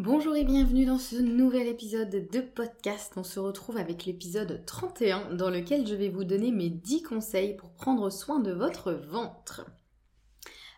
Bonjour 0.00 0.34
et 0.34 0.42
bienvenue 0.42 0.86
dans 0.86 0.98
ce 0.98 1.14
nouvel 1.14 1.68
épisode 1.68 2.28
de 2.28 2.40
podcast. 2.40 3.12
On 3.14 3.22
se 3.22 3.38
retrouve 3.38 3.76
avec 3.76 4.06
l'épisode 4.06 4.64
31 4.66 5.34
dans 5.36 5.50
lequel 5.50 5.86
je 5.86 5.94
vais 5.94 6.08
vous 6.08 6.24
donner 6.24 6.50
mes 6.50 6.68
10 6.68 7.04
conseils 7.04 7.54
pour 7.54 7.70
prendre 7.70 8.10
soin 8.10 8.40
de 8.40 8.50
votre 8.50 8.90
ventre. 8.90 9.64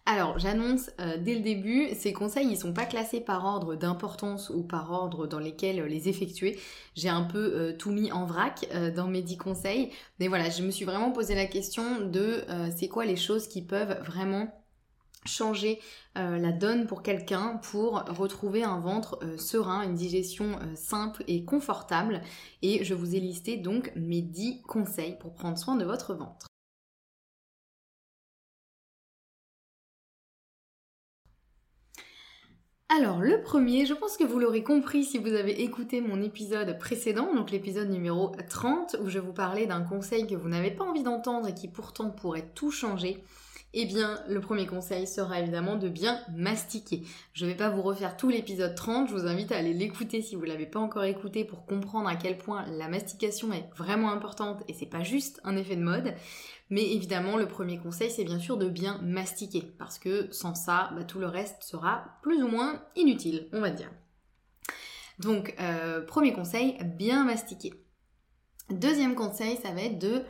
Alors, 0.05 0.39
j'annonce 0.39 0.91
euh, 1.01 1.17
dès 1.17 1.35
le 1.35 1.41
début, 1.41 1.89
ces 1.95 2.13
conseils, 2.13 2.47
ils 2.47 2.59
sont 2.59 2.75
pas 2.75 2.85
classés 2.85 3.21
par 3.23 3.47
ordre 3.47 3.75
d'importance 3.75 4.51
ou 4.51 4.63
par 4.63 4.93
ordre 4.93 5.27
dans 5.27 5.41
lesquels 5.41 5.83
les 5.87 6.11
effectuer. 6.11 6.59
J'ai 6.95 7.09
un 7.09 7.25
peu 7.25 7.39
euh, 7.39 7.73
tout 7.75 7.93
mis 7.93 8.13
en 8.13 8.27
vrac 8.27 8.69
euh, 8.75 8.91
dans 8.91 9.09
mes 9.09 9.23
10 9.23 9.39
conseils. 9.39 9.93
Mais 10.21 10.29
voilà, 10.29 10.51
je 10.51 10.63
me 10.63 10.71
suis 10.71 10.85
vraiment 10.85 11.11
posé 11.11 11.35
la 11.35 11.47
question 11.47 12.01
de 12.01 12.45
c'est 12.77 12.89
quoi 12.89 13.07
les 13.07 13.17
choses 13.17 13.49
qui 13.49 13.63
peuvent 13.63 13.99
vraiment 14.05 14.53
changer 15.27 15.81
euh, 16.17 16.39
la 16.39 16.53
donne 16.53 16.87
pour 16.87 17.03
quelqu'un 17.03 17.61
pour 17.71 18.05
retrouver 18.09 18.63
un 18.63 18.81
ventre 18.81 19.19
euh, 19.23 19.37
serein, 19.37 19.83
une 19.83 19.95
digestion 19.95 20.59
euh, 20.61 20.75
simple 20.75 21.25
et 21.29 21.45
confortable. 21.45 22.23
Et 22.63 22.85
je 22.85 22.95
vous 22.95 23.15
ai 23.15 23.21
listé 23.21 23.57
donc 23.57 23.93
mes 23.97 24.23
10 24.23 24.63
conseils 24.63 25.19
pour 25.19 25.35
prendre 25.35 25.59
soin 25.59 25.77
de 25.77 25.85
votre 25.85 26.15
ventre. 26.15 26.47
Alors 32.89 33.21
le 33.21 33.43
premier, 33.43 33.85
je 33.85 33.95
pense 33.95 34.17
que 34.17 34.25
vous 34.25 34.39
l'aurez 34.39 34.63
compris 34.63 35.05
si 35.05 35.19
vous 35.19 35.35
avez 35.35 35.63
écouté 35.63 36.01
mon 36.01 36.23
épisode 36.23 36.79
précédent, 36.79 37.35
donc 37.35 37.51
l'épisode 37.51 37.91
numéro 37.91 38.33
30, 38.49 38.97
où 39.03 39.09
je 39.09 39.19
vous 39.19 39.33
parlais 39.33 39.67
d'un 39.67 39.83
conseil 39.83 40.27
que 40.27 40.37
vous 40.37 40.49
n'avez 40.49 40.71
pas 40.71 40.85
envie 40.85 41.03
d'entendre 41.03 41.49
et 41.49 41.55
qui 41.55 41.69
pourtant 41.69 42.11
pourrait 42.11 42.49
tout 42.55 42.71
changer 42.71 43.23
eh 43.79 43.85
bien, 43.85 44.21
le 44.27 44.41
premier 44.41 44.67
conseil 44.67 45.07
sera 45.07 45.39
évidemment 45.39 45.77
de 45.77 45.89
bien 45.89 46.21
mastiquer. 46.35 47.03
Je 47.35 47.45
ne 47.45 47.51
vais 47.51 47.57
pas 47.57 47.69
vous 47.69 47.83
refaire 47.83 48.17
tout 48.17 48.31
l'épisode 48.31 48.75
30, 48.75 49.09
je 49.09 49.15
vous 49.15 49.27
invite 49.27 49.53
à 49.53 49.59
aller 49.59 49.75
l'écouter 49.75 50.23
si 50.23 50.35
vous 50.35 50.43
ne 50.43 50.49
l'avez 50.49 50.65
pas 50.65 50.81
encore 50.81 51.05
écouté 51.05 51.45
pour 51.45 51.67
comprendre 51.67 52.09
à 52.09 52.17
quel 52.17 52.39
point 52.39 52.65
la 52.71 52.89
mastication 52.89 53.53
est 53.53 53.69
vraiment 53.77 54.11
importante 54.11 54.63
et 54.67 54.73
c'est 54.73 54.87
pas 54.87 55.03
juste 55.03 55.41
un 55.45 55.57
effet 55.57 55.77
de 55.77 55.83
mode. 55.83 56.15
Mais 56.71 56.91
évidemment, 56.93 57.37
le 57.37 57.47
premier 57.47 57.79
conseil, 57.79 58.11
c'est 58.11 58.25
bien 58.25 58.39
sûr 58.39 58.57
de 58.57 58.69
bien 58.69 58.99
mastiquer, 59.03 59.63
parce 59.79 59.99
que 59.99 60.29
sans 60.33 60.55
ça, 60.55 60.91
bah, 60.97 61.05
tout 61.05 61.19
le 61.19 61.27
reste 61.27 61.63
sera 61.63 62.19
plus 62.23 62.43
ou 62.43 62.49
moins 62.49 62.83
inutile, 62.97 63.49
on 63.53 63.61
va 63.61 63.71
dire. 63.71 63.91
Donc, 65.19 65.55
euh, 65.61 66.01
premier 66.01 66.33
conseil, 66.33 66.77
bien 66.83 67.25
mastiquer. 67.25 67.75
Deuxième 68.71 69.15
conseil, 69.15 69.59
ça 69.63 69.71
va 69.71 69.83
être 69.83 69.99
de 69.99 70.23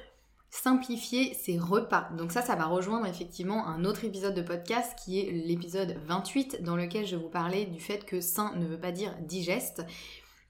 simplifier 0.50 1.34
ses 1.34 1.58
repas. 1.58 2.08
Donc 2.16 2.32
ça, 2.32 2.42
ça 2.42 2.54
va 2.54 2.66
rejoindre 2.66 3.06
effectivement 3.06 3.66
un 3.66 3.84
autre 3.84 4.04
épisode 4.04 4.34
de 4.34 4.42
podcast 4.42 4.96
qui 5.04 5.20
est 5.20 5.30
l'épisode 5.30 5.96
28 6.06 6.62
dans 6.62 6.76
lequel 6.76 7.06
je 7.06 7.16
vous 7.16 7.28
parlais 7.28 7.66
du 7.66 7.80
fait 7.80 8.04
que 8.04 8.20
sain 8.20 8.52
ne 8.56 8.66
veut 8.66 8.80
pas 8.80 8.92
dire 8.92 9.14
digeste. 9.20 9.84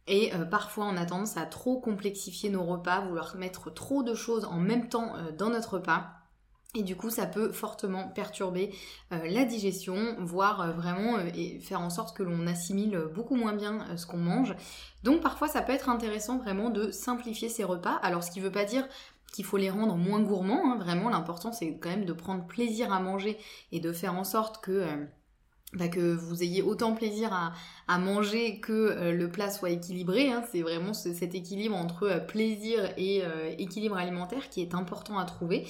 Et 0.07 0.33
euh, 0.35 0.45
parfois 0.45 0.87
on 0.87 0.97
a 0.97 1.05
tendance 1.05 1.37
à 1.37 1.47
trop 1.47 1.81
complexifier 1.81 2.51
nos 2.51 2.65
repas, 2.65 3.01
vouloir 3.01 3.37
mettre 3.37 3.73
trop 3.73 4.03
de 4.03 4.15
choses 4.15 4.45
en 4.45 4.59
même 4.59 4.89
temps 4.89 5.17
euh, 5.17 5.33
dans 5.33 5.51
notre 5.51 5.75
repas. 5.75 6.07
Et 6.75 6.83
du 6.83 6.95
coup, 6.95 7.09
ça 7.09 7.25
peut 7.25 7.53
fortement 7.53 8.09
perturber 8.09 8.71
euh, 9.11 9.27
la 9.29 9.45
digestion, 9.45 10.15
voire 10.19 10.75
vraiment 10.75 11.19
et 11.35 11.59
faire 11.59 11.81
en 11.81 11.89
sorte 11.89 12.15
que 12.15 12.23
l'on 12.23 12.47
assimile 12.47 12.99
beaucoup 13.15 13.35
moins 13.35 13.55
bien 13.55 13.97
ce 13.97 14.05
qu'on 14.05 14.19
mange. 14.19 14.55
Donc 15.03 15.23
parfois, 15.23 15.49
ça 15.49 15.63
peut 15.63 15.73
être 15.73 15.89
intéressant 15.89 16.37
vraiment 16.37 16.69
de 16.69 16.91
simplifier 16.91 17.49
ses 17.49 17.65
repas. 17.65 17.95
Alors, 18.03 18.23
ce 18.23 18.31
qui 18.31 18.41
ne 18.41 18.45
veut 18.45 18.53
pas 18.53 18.65
dire 18.67 18.87
qu'il 19.33 19.45
faut 19.45 19.57
les 19.57 19.71
rendre 19.71 19.97
moins 19.97 20.21
gourmands. 20.21 20.73
Hein. 20.73 20.79
Vraiment, 20.79 21.09
l'important 21.09 21.53
c'est 21.53 21.79
quand 21.79 21.91
même 21.91 22.05
de 22.05 22.13
prendre 22.13 22.47
plaisir 22.47 22.93
à 22.93 23.01
manger 23.01 23.39
et 23.73 23.81
de 23.81 23.93
faire 23.93 24.15
en 24.15 24.25
sorte 24.25 24.63
que, 24.65 24.73
euh, 24.73 25.07
bah, 25.73 25.89
que 25.89 26.15
vous 26.15 26.43
ayez 26.43 26.63
autant 26.63 26.95
plaisir 26.95 27.33
à, 27.33 27.99
manger 27.99 28.61
que 28.61 28.73
euh, 28.73 29.13
le 29.13 29.31
plat 29.31 29.51
soit 29.51 29.71
équilibré. 29.71 30.31
Hein. 30.31 30.43
C'est 30.51 30.63
vraiment 30.63 30.95
cet 30.95 31.35
équilibre 31.35 31.77
entre 31.77 32.05
euh, 32.05 32.19
plaisir 32.19 32.93
et 32.97 33.23
équilibre 33.59 33.97
alimentaire 33.97 34.49
qui 34.49 34.63
est 34.63 34.75
important 34.75 35.19
à 35.19 35.25
trouver. 35.25 35.67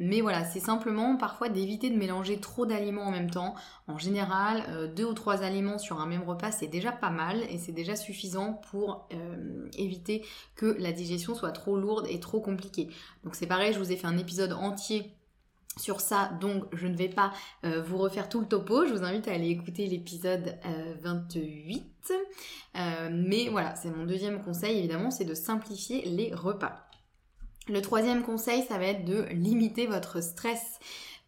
Mais 0.00 0.22
voilà, 0.22 0.46
c'est 0.46 0.60
simplement 0.60 1.16
parfois 1.16 1.50
d'éviter 1.50 1.90
de 1.90 1.96
mélanger 1.96 2.40
trop 2.40 2.64
d'aliments 2.64 3.04
en 3.04 3.10
même 3.10 3.30
temps. 3.30 3.54
En 3.86 3.98
général, 3.98 4.64
euh, 4.70 4.88
deux 4.88 5.04
ou 5.04 5.12
trois 5.12 5.42
aliments 5.42 5.78
sur 5.78 6.00
un 6.00 6.06
même 6.06 6.22
repas, 6.22 6.50
c'est 6.50 6.68
déjà 6.68 6.90
pas 6.90 7.10
mal 7.10 7.42
et 7.50 7.58
c'est 7.58 7.72
déjà 7.72 7.94
suffisant 7.94 8.54
pour 8.70 9.06
euh, 9.12 9.68
éviter 9.76 10.24
que 10.56 10.74
la 10.78 10.92
digestion 10.92 11.34
soit 11.34 11.52
trop 11.52 11.76
lourde 11.76 12.06
et 12.08 12.18
trop 12.18 12.40
compliquée. 12.40 12.88
Donc 13.24 13.34
c'est 13.34 13.46
pareil, 13.46 13.74
je 13.74 13.78
vous 13.78 13.92
ai 13.92 13.96
fait 13.96 14.06
un 14.06 14.16
épisode 14.16 14.54
entier 14.54 15.12
sur 15.80 16.00
ça, 16.00 16.30
donc 16.40 16.64
je 16.72 16.86
ne 16.86 16.96
vais 16.96 17.08
pas 17.08 17.32
euh, 17.64 17.82
vous 17.82 17.98
refaire 17.98 18.28
tout 18.28 18.40
le 18.40 18.46
topo, 18.46 18.86
je 18.86 18.92
vous 18.92 19.04
invite 19.04 19.28
à 19.28 19.32
aller 19.32 19.48
écouter 19.48 19.86
l'épisode 19.86 20.58
28. 21.02 22.12
mais 23.10 23.48
voilà, 23.48 23.74
c'est 23.76 23.90
mon 23.90 24.04
deuxième 24.04 24.42
conseil 24.42 24.78
évidemment, 24.78 25.10
c'est 25.10 25.24
de 25.24 25.34
simplifier 25.34 26.02
les 26.02 26.34
repas. 26.34 26.90
Le 27.68 27.82
troisième 27.82 28.22
conseil, 28.22 28.62
ça 28.62 28.78
va 28.78 28.86
être 28.86 29.04
de 29.04 29.26
limiter 29.30 29.86
votre 29.86 30.22
stress. 30.22 30.80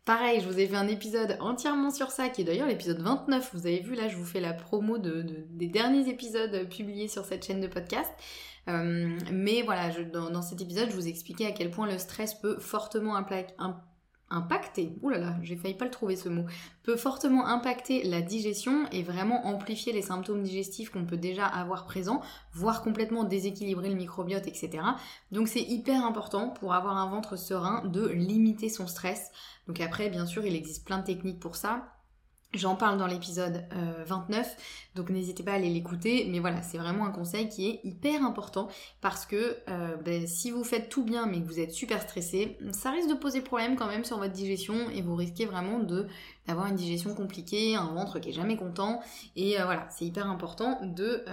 Pareil, 0.05 0.41
je 0.41 0.49
vous 0.49 0.59
ai 0.59 0.67
fait 0.67 0.75
un 0.75 0.89
épisode 0.89 1.37
entièrement 1.39 1.93
sur 1.93 2.11
ça, 2.11 2.29
qui 2.29 2.41
est 2.41 2.45
d'ailleurs 2.45 2.67
l'épisode 2.67 3.01
29. 3.01 3.51
Vous 3.55 3.67
avez 3.67 3.79
vu, 3.79 3.95
là, 3.95 4.09
je 4.09 4.17
vous 4.17 4.25
fais 4.25 4.41
la 4.41 4.53
promo 4.53 4.99
de, 4.99 5.25
des 5.51 5.69
derniers 5.69 6.09
épisodes 6.09 6.69
publiés 6.69 7.07
sur 7.07 7.25
cette 7.25 7.47
chaîne 7.47 7.61
de 7.61 7.69
podcast. 7.69 8.11
Euh, 8.69 9.17
mais 9.31 9.63
voilà, 9.63 9.91
dans, 10.13 10.43
cet 10.43 10.61
épisode, 10.61 10.91
je 10.91 10.97
vous 10.97 11.07
expliquais 11.07 11.47
à 11.47 11.53
quel 11.53 11.71
point 11.71 11.87
le 11.87 11.99
stress 11.99 12.35
peut 12.35 12.59
fortement 12.59 13.15
impliquer 13.15 13.47
impacter, 14.33 14.97
oulala, 15.03 15.37
j'ai 15.43 15.57
failli 15.57 15.75
pas 15.75 15.85
le 15.85 15.91
trouver 15.91 16.17
ce 16.17 16.29
mot, 16.29 16.45
peut 16.83 16.97
fortement 16.97 17.47
impacter 17.47 18.03
la 18.05 18.23
digestion 18.23 18.87
et 18.91 19.03
vraiment 19.03 19.47
amplifier 19.47 19.93
les 19.93 20.03
symptômes 20.03 20.43
digestifs 20.43 20.91
qu'on 20.91 21.05
peut 21.05 21.17
déjà 21.17 21.47
avoir 21.47 21.85
présents, 21.85 22.23
voire 22.53 22.83
complètement 22.83 23.25
déséquilibrer 23.25 23.89
le 23.89 23.95
microbiote, 23.95 24.47
etc. 24.47 24.71
Donc 25.31 25.49
c'est 25.49 25.63
hyper 25.63 26.05
important 26.05 26.49
pour 26.49 26.75
avoir 26.75 26.97
un 26.97 27.09
ventre 27.09 27.37
serein 27.37 27.85
de 27.85 28.07
limiter 28.09 28.69
son 28.69 28.87
stress. 28.87 29.31
Donc 29.69 29.81
après, 29.81 30.09
bien 30.09 30.27
sûr, 30.27 30.45
il 30.45 30.57
existe 30.57 30.85
plein 30.85 30.99
de 30.99 31.05
techniques 31.05 31.41
pour 31.41 31.57
ça. 31.57 31.85
J'en 32.55 32.77
parle 32.77 32.99
dans 32.99 33.07
l'épisode 33.07 33.65
29, 34.07 34.47
euh, 34.47 34.63
donc 34.95 35.09
n'hésitez 35.09 35.43
pas 35.43 35.53
à 35.53 35.55
aller 35.55 35.71
l'écouter. 35.71 36.27
Mais 36.29 36.39
voilà, 36.39 36.61
c'est 36.61 36.77
vraiment 36.77 37.07
un 37.07 37.11
conseil 37.11 37.49
qui 37.49 37.67
est 37.67 37.81
hyper 37.83 38.23
important 38.23 38.69
parce 39.01 39.25
que 39.25 39.57
euh, 39.71 39.97
ben, 39.97 40.27
si 40.27 40.51
vous 40.51 40.63
faites 40.63 40.91
tout 40.91 41.03
bien 41.03 41.25
mais 41.25 41.41
que 41.41 41.47
vous 41.47 41.61
êtes 41.61 41.73
super 41.73 42.03
stressé, 42.03 42.59
ça 42.73 42.91
risque 42.91 43.09
de 43.09 43.15
poser 43.15 43.41
problème 43.41 43.75
quand 43.77 43.87
même 43.87 44.05
sur 44.05 44.19
votre 44.19 44.35
digestion 44.35 44.91
et 44.91 45.01
vous 45.01 45.15
risquez 45.15 45.47
vraiment 45.47 45.79
de 45.79 46.07
d'avoir 46.47 46.67
une 46.67 46.77
digestion 46.77 47.15
compliquée, 47.15 47.75
un 47.75 47.87
ventre 47.87 48.19
qui 48.19 48.29
est 48.29 48.33
jamais 48.33 48.57
content. 48.57 49.01
Et 49.35 49.59
euh, 49.59 49.65
voilà, 49.65 49.89
c'est 49.89 50.05
hyper 50.05 50.29
important 50.29 50.79
de, 50.83 51.25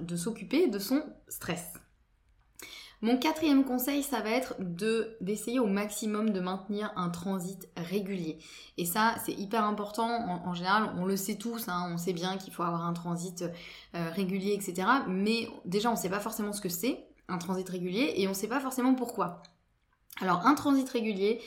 de 0.00 0.16
s'occuper 0.16 0.68
de 0.68 0.78
son 0.78 1.02
stress. 1.28 1.72
Mon 3.02 3.18
quatrième 3.18 3.64
conseil, 3.64 4.02
ça 4.02 4.20
va 4.20 4.30
être 4.30 4.54
de 4.58 5.16
d'essayer 5.20 5.60
au 5.60 5.66
maximum 5.66 6.30
de 6.30 6.40
maintenir 6.40 6.92
un 6.96 7.10
transit 7.10 7.68
régulier. 7.76 8.38
Et 8.78 8.86
ça, 8.86 9.16
c'est 9.24 9.32
hyper 9.32 9.64
important. 9.64 10.08
En, 10.46 10.54
général, 10.54 10.94
on 10.96 11.04
le 11.04 11.16
sait 11.16 11.34
tous, 11.34 11.68
hein, 11.68 11.90
on 11.92 11.98
sait 11.98 12.14
bien 12.14 12.38
qu'il 12.38 12.54
faut 12.54 12.62
avoir 12.62 12.86
un 12.86 12.94
transit 12.94 13.44
euh, 13.94 14.10
régulier, 14.10 14.54
etc. 14.54 14.88
Mais 15.08 15.48
déjà, 15.66 15.90
on 15.90 15.92
ne 15.92 15.98
sait 15.98 16.08
pas 16.08 16.20
forcément 16.20 16.54
ce 16.54 16.62
que 16.62 16.70
c'est, 16.70 17.06
un 17.28 17.36
transit 17.36 17.68
régulier, 17.68 18.14
et 18.16 18.26
on 18.26 18.30
ne 18.30 18.34
sait 18.34 18.48
pas 18.48 18.60
forcément 18.60 18.94
pourquoi. 18.94 19.42
Alors, 20.22 20.46
un 20.46 20.54
transit 20.54 20.88
régulier, 20.88 21.42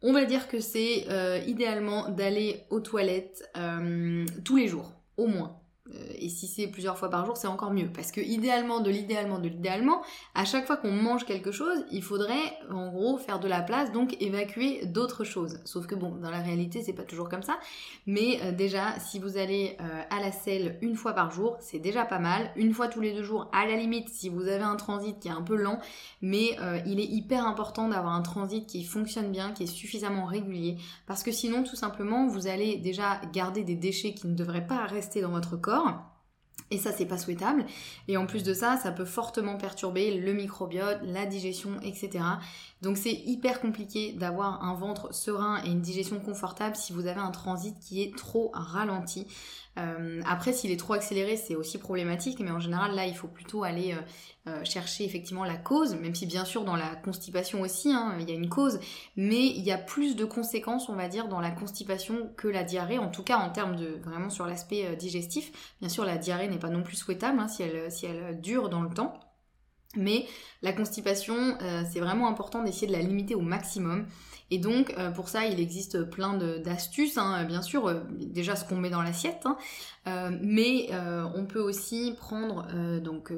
on 0.00 0.12
va 0.12 0.24
dire 0.26 0.46
que 0.46 0.60
c'est 0.60 1.06
euh, 1.08 1.40
idéalement 1.46 2.08
d'aller 2.08 2.62
aux 2.70 2.80
toilettes 2.80 3.50
euh, 3.56 4.24
tous 4.44 4.56
les 4.56 4.68
jours, 4.68 4.92
au 5.16 5.26
moins. 5.26 5.60
Euh, 5.92 6.12
et 6.18 6.30
si 6.30 6.46
c'est 6.46 6.66
plusieurs 6.66 6.96
fois 6.96 7.10
par 7.10 7.26
jour, 7.26 7.36
c'est 7.36 7.46
encore 7.46 7.70
mieux. 7.70 7.90
Parce 7.92 8.10
que 8.10 8.20
idéalement, 8.20 8.80
de 8.80 8.90
l'idéalement, 8.90 9.38
de 9.38 9.48
l'idéalement, 9.48 10.02
à 10.34 10.44
chaque 10.44 10.66
fois 10.66 10.78
qu'on 10.78 10.92
mange 10.92 11.26
quelque 11.26 11.52
chose, 11.52 11.84
il 11.90 12.02
faudrait 12.02 12.56
en 12.70 12.88
gros 12.88 13.18
faire 13.18 13.38
de 13.38 13.48
la 13.48 13.60
place, 13.60 13.92
donc 13.92 14.16
évacuer 14.20 14.86
d'autres 14.86 15.24
choses. 15.24 15.60
Sauf 15.64 15.86
que 15.86 15.94
bon, 15.94 16.12
dans 16.22 16.30
la 16.30 16.40
réalité, 16.40 16.82
c'est 16.82 16.94
pas 16.94 17.02
toujours 17.02 17.28
comme 17.28 17.42
ça. 17.42 17.58
Mais 18.06 18.40
euh, 18.42 18.52
déjà, 18.52 18.98
si 18.98 19.18
vous 19.18 19.36
allez 19.36 19.76
euh, 19.80 20.02
à 20.08 20.20
la 20.20 20.32
selle 20.32 20.78
une 20.80 20.96
fois 20.96 21.12
par 21.12 21.30
jour, 21.30 21.58
c'est 21.60 21.80
déjà 21.80 22.06
pas 22.06 22.18
mal. 22.18 22.50
Une 22.56 22.72
fois 22.72 22.88
tous 22.88 23.00
les 23.00 23.12
deux 23.12 23.22
jours, 23.22 23.50
à 23.52 23.66
la 23.66 23.76
limite, 23.76 24.08
si 24.08 24.30
vous 24.30 24.48
avez 24.48 24.64
un 24.64 24.76
transit 24.76 25.18
qui 25.18 25.28
est 25.28 25.32
un 25.32 25.42
peu 25.42 25.56
lent, 25.56 25.78
mais 26.22 26.56
il 26.86 27.00
est 27.00 27.06
hyper 27.06 27.46
important 27.46 27.88
d'avoir 27.88 28.14
un 28.14 28.22
transit 28.22 28.66
qui 28.66 28.84
fonctionne 28.84 29.30
bien, 29.30 29.52
qui 29.52 29.64
est 29.64 29.66
suffisamment 29.66 30.24
régulier. 30.24 30.76
Parce 31.06 31.22
que 31.22 31.32
sinon, 31.32 31.62
tout 31.62 31.76
simplement, 31.76 32.26
vous 32.26 32.46
allez 32.46 32.76
déjà 32.76 33.20
garder 33.32 33.64
des 33.64 33.74
déchets 33.74 34.14
qui 34.14 34.26
ne 34.26 34.34
devraient 34.34 34.66
pas 34.66 34.84
rester 34.86 35.20
dans 35.20 35.30
votre 35.30 35.56
corps 35.56 35.73
et 36.70 36.78
ça, 36.78 36.92
c'est 36.92 37.06
pas 37.06 37.18
souhaitable. 37.18 37.66
Et 38.08 38.16
en 38.16 38.26
plus 38.26 38.42
de 38.42 38.54
ça, 38.54 38.76
ça 38.76 38.90
peut 38.90 39.04
fortement 39.04 39.56
perturber 39.56 40.18
le 40.18 40.32
microbiote, 40.32 40.98
la 41.02 41.26
digestion, 41.26 41.78
etc. 41.82 42.24
Donc 42.82 42.96
c'est 42.96 43.12
hyper 43.12 43.60
compliqué 43.60 44.12
d'avoir 44.12 44.64
un 44.64 44.74
ventre 44.74 45.14
serein 45.14 45.62
et 45.64 45.68
une 45.68 45.80
digestion 45.82 46.20
confortable 46.20 46.74
si 46.74 46.92
vous 46.92 47.06
avez 47.06 47.20
un 47.20 47.30
transit 47.30 47.78
qui 47.78 48.02
est 48.02 48.16
trop 48.16 48.50
ralenti. 48.54 49.26
Euh, 49.78 50.22
après, 50.26 50.52
s'il 50.52 50.70
est 50.70 50.76
trop 50.78 50.94
accéléré, 50.94 51.36
c'est 51.36 51.56
aussi 51.56 51.78
problématique, 51.78 52.38
mais 52.40 52.50
en 52.50 52.60
général, 52.60 52.94
là, 52.94 53.06
il 53.06 53.14
faut 53.14 53.28
plutôt 53.28 53.64
aller 53.64 53.92
euh, 53.92 54.50
euh, 54.50 54.64
chercher 54.64 55.04
effectivement 55.04 55.44
la 55.44 55.56
cause, 55.56 55.94
même 55.96 56.14
si 56.14 56.26
bien 56.26 56.44
sûr 56.44 56.64
dans 56.64 56.76
la 56.76 56.94
constipation 56.94 57.60
aussi, 57.60 57.92
hein, 57.92 58.16
il 58.20 58.28
y 58.28 58.32
a 58.32 58.34
une 58.34 58.48
cause, 58.48 58.78
mais 59.16 59.46
il 59.46 59.62
y 59.62 59.72
a 59.72 59.78
plus 59.78 60.16
de 60.16 60.24
conséquences, 60.24 60.88
on 60.88 60.94
va 60.94 61.08
dire, 61.08 61.28
dans 61.28 61.40
la 61.40 61.50
constipation 61.50 62.30
que 62.36 62.48
la 62.48 62.62
diarrhée, 62.62 62.98
en 62.98 63.10
tout 63.10 63.24
cas 63.24 63.38
en 63.38 63.50
termes 63.50 63.76
de 63.76 63.98
vraiment 64.04 64.30
sur 64.30 64.46
l'aspect 64.46 64.96
digestif. 64.96 65.50
Bien 65.80 65.88
sûr, 65.88 66.04
la 66.04 66.18
diarrhée 66.18 66.48
n'est 66.48 66.58
pas 66.58 66.70
non 66.70 66.82
plus 66.82 66.96
souhaitable 66.96 67.40
hein, 67.40 67.48
si, 67.48 67.62
elle, 67.62 67.90
si 67.90 68.06
elle 68.06 68.40
dure 68.40 68.68
dans 68.68 68.82
le 68.82 68.90
temps. 68.90 69.18
Mais 69.96 70.26
la 70.62 70.72
constipation, 70.72 71.56
c'est 71.92 72.00
vraiment 72.00 72.28
important 72.28 72.62
d'essayer 72.62 72.86
de 72.86 72.92
la 72.92 73.02
limiter 73.02 73.34
au 73.34 73.40
maximum. 73.40 74.06
Et 74.50 74.58
donc 74.58 74.94
euh, 74.98 75.10
pour 75.10 75.28
ça, 75.28 75.46
il 75.46 75.58
existe 75.58 76.02
plein 76.04 76.34
d'astuces, 76.34 77.16
hein, 77.16 77.44
bien 77.44 77.62
sûr, 77.62 77.88
euh, 77.88 78.00
déjà 78.10 78.56
ce 78.56 78.64
qu'on 78.64 78.76
met 78.76 78.90
dans 78.90 79.02
l'assiette, 79.02 79.42
hein. 79.46 79.56
euh, 80.06 80.30
mais 80.42 80.90
on 81.34 81.46
peut 81.46 81.60
aussi 81.60 82.14
prendre, 82.16 82.66
donc 83.00 83.32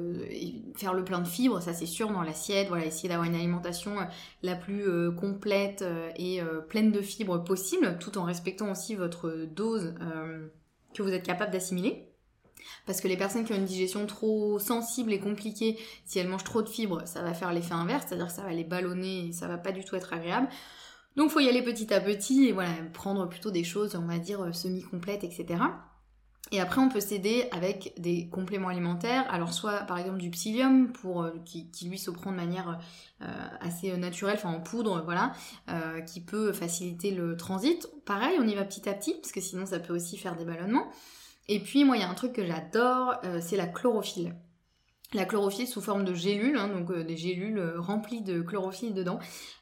faire 0.75 0.93
le 0.93 1.03
plein 1.03 1.19
de 1.19 1.27
fibres, 1.27 1.61
ça 1.61 1.73
c'est 1.73 1.85
sûr 1.85 2.11
dans 2.11 2.21
l'assiette, 2.21 2.67
voilà, 2.67 2.85
essayer 2.85 3.09
d'avoir 3.09 3.27
une 3.27 3.35
alimentation 3.35 3.95
la 4.43 4.55
plus 4.55 4.85
complète 5.15 5.83
et 6.17 6.41
pleine 6.69 6.91
de 6.91 7.01
fibres 7.01 7.43
possible, 7.43 7.97
tout 7.99 8.17
en 8.17 8.23
respectant 8.23 8.71
aussi 8.71 8.95
votre 8.95 9.45
dose 9.49 9.93
que 10.93 11.01
vous 11.01 11.11
êtes 11.11 11.25
capable 11.25 11.51
d'assimiler. 11.51 12.06
Parce 12.85 13.01
que 13.01 13.07
les 13.07 13.17
personnes 13.17 13.45
qui 13.45 13.53
ont 13.53 13.57
une 13.57 13.65
digestion 13.65 14.05
trop 14.05 14.59
sensible 14.59 15.13
et 15.13 15.19
compliquée, 15.19 15.77
si 16.05 16.19
elles 16.19 16.27
mangent 16.27 16.43
trop 16.43 16.61
de 16.61 16.69
fibres, 16.69 17.01
ça 17.05 17.21
va 17.21 17.33
faire 17.33 17.53
l'effet 17.53 17.73
inverse, 17.73 18.05
c'est-à-dire 18.07 18.27
que 18.27 18.33
ça 18.33 18.43
va 18.43 18.53
les 18.53 18.63
ballonner 18.63 19.27
et 19.27 19.31
ça 19.33 19.47
va 19.47 19.57
pas 19.57 19.71
du 19.71 19.83
tout 19.83 19.95
être 19.95 20.13
agréable. 20.13 20.47
Donc 21.17 21.31
faut 21.31 21.39
y 21.39 21.49
aller 21.49 21.63
petit 21.63 21.91
à 21.93 21.99
petit 21.99 22.45
et 22.45 22.51
voilà, 22.51 22.69
prendre 22.93 23.27
plutôt 23.27 23.49
des 23.49 23.63
choses, 23.63 23.95
on 23.95 24.05
va 24.05 24.19
dire, 24.19 24.41
euh, 24.41 24.53
semi-complètes, 24.53 25.23
etc. 25.23 25.63
Et 26.51 26.61
après, 26.61 26.79
on 26.79 26.89
peut 26.89 27.01
s'aider 27.01 27.49
avec 27.51 27.93
des 27.97 28.29
compléments 28.29 28.69
alimentaires. 28.69 29.25
Alors, 29.33 29.51
soit 29.51 29.79
par 29.79 29.97
exemple 29.97 30.19
du 30.19 30.29
psyllium, 30.29 30.93
pour, 30.93 31.23
euh, 31.23 31.31
qui, 31.43 31.67
lui 31.89 31.97
se 31.97 32.11
prend 32.11 32.31
de 32.31 32.37
manière 32.37 32.79
euh, 33.21 33.25
assez 33.59 33.97
naturelle, 33.97 34.35
enfin 34.37 34.51
en 34.51 34.61
poudre, 34.61 35.01
voilà, 35.03 35.33
qui 36.05 36.21
peut 36.21 36.53
faciliter 36.53 37.11
le 37.11 37.35
transit. 37.35 37.89
Pareil, 38.05 38.37
on 38.39 38.47
y 38.47 38.53
va 38.53 38.63
petit 38.63 38.87
à 38.87 38.93
petit, 38.93 39.15
parce 39.15 39.31
que 39.31 39.41
sinon 39.41 39.65
ça 39.65 39.79
peut 39.79 39.93
aussi 39.93 40.17
faire 40.17 40.37
des 40.37 40.45
ballonnements. 40.45 40.87
Et 41.47 41.59
puis, 41.61 41.85
moi, 41.85 41.97
il 41.97 42.01
y 42.01 42.03
a 42.03 42.09
un 42.09 42.13
truc 42.13 42.33
que 42.33 42.45
j'adore, 42.45 43.21
c'est 43.39 43.57
la 43.57 43.67
chlorophylle 43.67 44.35
la 45.13 45.25
chlorophylle 45.25 45.67
sous 45.67 45.81
forme 45.81 46.03
de 46.03 46.13
gélules, 46.13 46.57
hein, 46.57 46.67
donc 46.67 46.91
euh, 46.91 47.03
des 47.03 47.15
gélules 47.15 47.57
euh, 47.57 47.79
remplies 47.79 48.21
de 48.21 48.41
chlorophylle 48.41 48.93
dedans, 48.93 49.19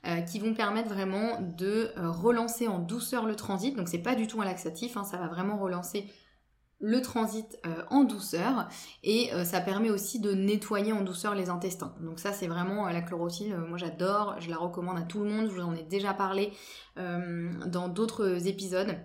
euh, 0.08 0.22
qui 0.22 0.40
vont 0.40 0.54
permettre 0.54 0.90
vraiment 0.90 1.40
de 1.40 1.92
relancer 1.98 2.68
en 2.68 2.80
douceur 2.80 3.26
le 3.26 3.36
transit. 3.36 3.76
Donc 3.76 3.88
c'est 3.88 4.00
pas 4.00 4.16
du 4.16 4.28
tout 4.28 4.42
un 4.42 4.46
laxatif, 4.46 4.98
hein, 4.98 5.04
ça 5.04 5.18
va 5.18 5.28
vraiment 5.28 5.58
relancer 5.58 6.08
le 6.80 7.02
transit 7.02 7.58
en 7.90 8.04
douceur 8.04 8.68
et 9.02 9.32
ça 9.46 9.62
permet 9.62 9.90
aussi 9.90 10.20
de 10.20 10.34
nettoyer 10.34 10.92
en 10.92 11.02
douceur 11.02 11.34
les 11.34 11.50
intestins. 11.50 11.96
Donc 12.02 12.20
ça 12.20 12.34
c'est 12.34 12.48
vraiment 12.48 12.90
la 12.90 13.02
chlorophylle, 13.02 13.58
moi 13.58 13.78
j'adore, 13.78 14.36
je 14.42 14.50
la 14.50 14.58
recommande 14.58 14.98
à 14.98 15.04
tout 15.04 15.24
le 15.24 15.30
monde, 15.30 15.48
je 15.48 15.56
vous 15.56 15.62
en 15.62 15.74
ai 15.74 15.84
déjà 15.84 16.14
parlé 16.14 16.52
dans 16.98 17.88
d'autres 17.88 18.48
épisodes. 18.48 18.98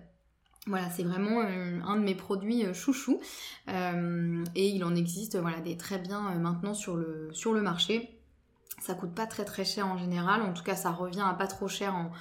Voilà, 0.67 0.91
c'est 0.91 1.03
vraiment 1.03 1.41
euh, 1.41 1.79
un 1.83 1.95
de 1.95 2.03
mes 2.03 2.13
produits 2.13 2.65
euh, 2.65 2.73
chouchou 2.73 3.19
euh, 3.67 4.43
et 4.53 4.69
il 4.69 4.83
en 4.83 4.95
existe 4.95 5.35
voilà 5.35 5.59
des 5.59 5.75
très 5.75 5.97
bien 5.97 6.35
maintenant 6.35 6.75
sur 6.75 6.95
le 6.97 7.61
marché. 7.61 8.19
Ça 8.79 8.93
coûte 8.93 9.13
pas 9.15 9.25
très 9.25 9.43
très 9.43 9.65
cher 9.65 9.87
en 9.87 9.97
général, 9.97 10.41
en 10.43 10.53
tout 10.53 10.63
cas 10.63 10.75
ça 10.75 10.91
revient 10.91 11.23
à 11.25 11.33
pas 11.33 11.47
trop 11.47 11.67
cher 11.67 11.95
en, 11.95 12.11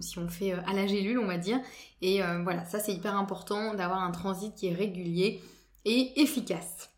si 0.00 0.18
on 0.18 0.28
fait 0.28 0.52
à 0.52 0.72
la 0.72 0.88
gélule 0.88 1.20
on 1.20 1.26
va 1.26 1.38
dire. 1.38 1.60
Et 2.02 2.20
voilà, 2.42 2.64
ça 2.64 2.80
c'est 2.80 2.92
hyper 2.92 3.16
important 3.16 3.74
d'avoir 3.74 4.02
un 4.02 4.10
transit 4.10 4.54
qui 4.54 4.68
est 4.68 4.74
régulier 4.74 5.40
et 5.84 6.20
efficace. 6.20 6.93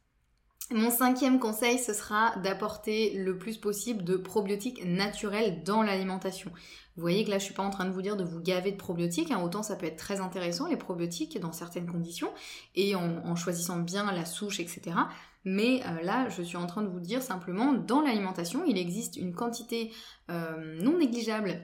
Mon 0.72 0.90
cinquième 0.90 1.38
conseil, 1.38 1.78
ce 1.78 1.92
sera 1.92 2.34
d'apporter 2.42 3.14
le 3.14 3.38
plus 3.38 3.56
possible 3.56 4.02
de 4.02 4.16
probiotiques 4.16 4.84
naturels 4.84 5.62
dans 5.62 5.82
l'alimentation. 5.82 6.50
Vous 6.96 7.02
voyez 7.02 7.24
que 7.24 7.30
là, 7.30 7.38
je 7.38 7.44
suis 7.44 7.54
pas 7.54 7.62
en 7.62 7.70
train 7.70 7.84
de 7.84 7.92
vous 7.92 8.02
dire 8.02 8.16
de 8.16 8.24
vous 8.24 8.40
gaver 8.40 8.72
de 8.72 8.76
probiotiques, 8.76 9.30
hein. 9.30 9.40
autant 9.44 9.62
ça 9.62 9.76
peut 9.76 9.86
être 9.86 9.96
très 9.96 10.20
intéressant, 10.20 10.66
les 10.66 10.76
probiotiques, 10.76 11.38
dans 11.38 11.52
certaines 11.52 11.86
conditions, 11.86 12.32
et 12.74 12.96
en, 12.96 13.36
choisissant 13.36 13.78
bien 13.78 14.10
la 14.10 14.24
souche, 14.24 14.58
etc. 14.58 14.96
Mais 15.44 15.82
euh, 15.86 16.02
là, 16.02 16.28
je 16.30 16.42
suis 16.42 16.56
en 16.56 16.66
train 16.66 16.82
de 16.82 16.88
vous 16.88 16.98
dire 16.98 17.22
simplement, 17.22 17.72
dans 17.72 18.00
l'alimentation, 18.00 18.64
il 18.66 18.76
existe 18.76 19.16
une 19.16 19.34
quantité 19.34 19.92
euh, 20.30 20.82
non 20.82 20.98
négligeable 20.98 21.60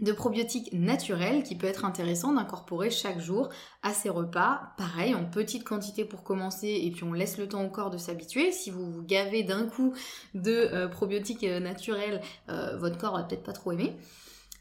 de 0.00 0.12
probiotiques 0.12 0.72
naturels 0.72 1.42
qui 1.42 1.56
peut 1.56 1.66
être 1.66 1.84
intéressant 1.84 2.32
d'incorporer 2.32 2.90
chaque 2.90 3.20
jour 3.20 3.48
à 3.82 3.92
ses 3.92 4.10
repas. 4.10 4.74
Pareil, 4.76 5.14
en 5.14 5.24
petite 5.24 5.64
quantité 5.64 6.04
pour 6.04 6.22
commencer 6.22 6.80
et 6.82 6.90
puis 6.90 7.04
on 7.04 7.12
laisse 7.12 7.38
le 7.38 7.48
temps 7.48 7.64
au 7.64 7.70
corps 7.70 7.90
de 7.90 7.98
s'habituer. 7.98 8.52
Si 8.52 8.70
vous 8.70 8.90
vous 8.90 9.02
gavez 9.02 9.42
d'un 9.42 9.66
coup 9.66 9.94
de 10.34 10.52
euh, 10.52 10.88
probiotiques 10.88 11.44
euh, 11.44 11.60
naturels, 11.60 12.20
euh, 12.48 12.76
votre 12.76 12.98
corps 12.98 13.16
va 13.16 13.24
peut-être 13.24 13.44
pas 13.44 13.52
trop 13.52 13.72
aimer. 13.72 13.96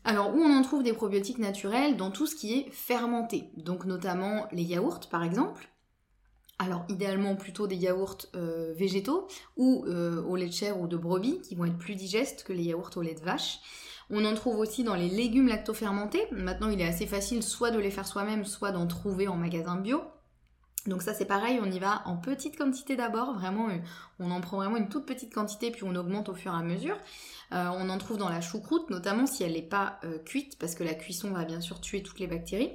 Alors 0.03 0.35
où 0.35 0.39
on 0.39 0.55
en 0.55 0.61
trouve 0.61 0.83
des 0.83 0.93
probiotiques 0.93 1.39
naturels? 1.39 1.97
Dans 1.97 2.11
tout 2.11 2.27
ce 2.27 2.35
qui 2.35 2.53
est 2.53 2.71
fermenté, 2.71 3.49
donc 3.57 3.85
notamment 3.85 4.45
les 4.51 4.63
yaourts 4.63 5.01
par 5.09 5.23
exemple. 5.23 5.67
Alors 6.57 6.85
idéalement 6.87 7.35
plutôt 7.35 7.67
des 7.67 7.75
yaourts 7.75 8.27
végétaux 8.75 9.27
ou 9.57 9.85
au 9.85 10.35
lait 10.37 10.47
de 10.47 10.53
chèvre 10.53 10.79
ou 10.79 10.87
de 10.87 10.95
brebis 10.95 11.41
qui 11.41 11.53
vont 11.53 11.65
être 11.65 11.77
plus 11.77 11.95
digestes 11.95 12.43
que 12.43 12.53
les 12.53 12.63
yaourts 12.63 12.91
au 12.95 13.01
lait 13.01 13.13
de 13.13 13.19
vache. 13.19 13.59
On 14.09 14.23
en 14.23 14.33
trouve 14.35 14.59
aussi 14.59 14.83
dans 14.83 14.95
les 14.95 15.09
légumes 15.09 15.47
lactofermentés. 15.47 16.27
Maintenant, 16.31 16.69
il 16.69 16.79
est 16.79 16.87
assez 16.87 17.07
facile 17.07 17.43
soit 17.43 17.71
de 17.71 17.79
les 17.79 17.91
faire 17.91 18.07
soi-même, 18.07 18.45
soit 18.45 18.71
d'en 18.71 18.87
trouver 18.87 19.27
en 19.27 19.35
magasin 19.35 19.75
bio. 19.77 20.01
Donc 20.87 21.01
ça 21.01 21.13
c'est 21.13 21.25
pareil, 21.25 21.59
on 21.61 21.71
y 21.71 21.79
va 21.79 22.03
en 22.05 22.15
petite 22.15 22.57
quantité 22.57 22.95
d'abord, 22.95 23.33
vraiment 23.33 23.69
euh, 23.69 23.77
on 24.19 24.29
en 24.29 24.39
prend 24.39 24.57
vraiment 24.57 24.77
une 24.77 24.87
toute 24.87 25.05
petite 25.05 25.33
quantité 25.33 25.71
puis 25.71 25.83
on 25.83 25.95
augmente 25.95 26.29
au 26.29 26.35
fur 26.35 26.53
et 26.53 26.55
à 26.55 26.61
mesure. 26.61 26.95
Euh, 27.53 27.69
on 27.73 27.89
en 27.89 27.97
trouve 27.97 28.17
dans 28.17 28.29
la 28.29 28.41
choucroute 28.41 28.89
notamment 28.91 29.25
si 29.25 29.43
elle 29.43 29.53
n'est 29.53 29.63
pas 29.63 29.99
euh, 30.03 30.19
cuite 30.19 30.59
parce 30.59 30.75
que 30.75 30.83
la 30.83 30.93
cuisson 30.93 31.31
va 31.31 31.43
bien 31.43 31.59
sûr 31.59 31.81
tuer 31.81 32.03
toutes 32.03 32.19
les 32.19 32.27
bactéries. 32.27 32.71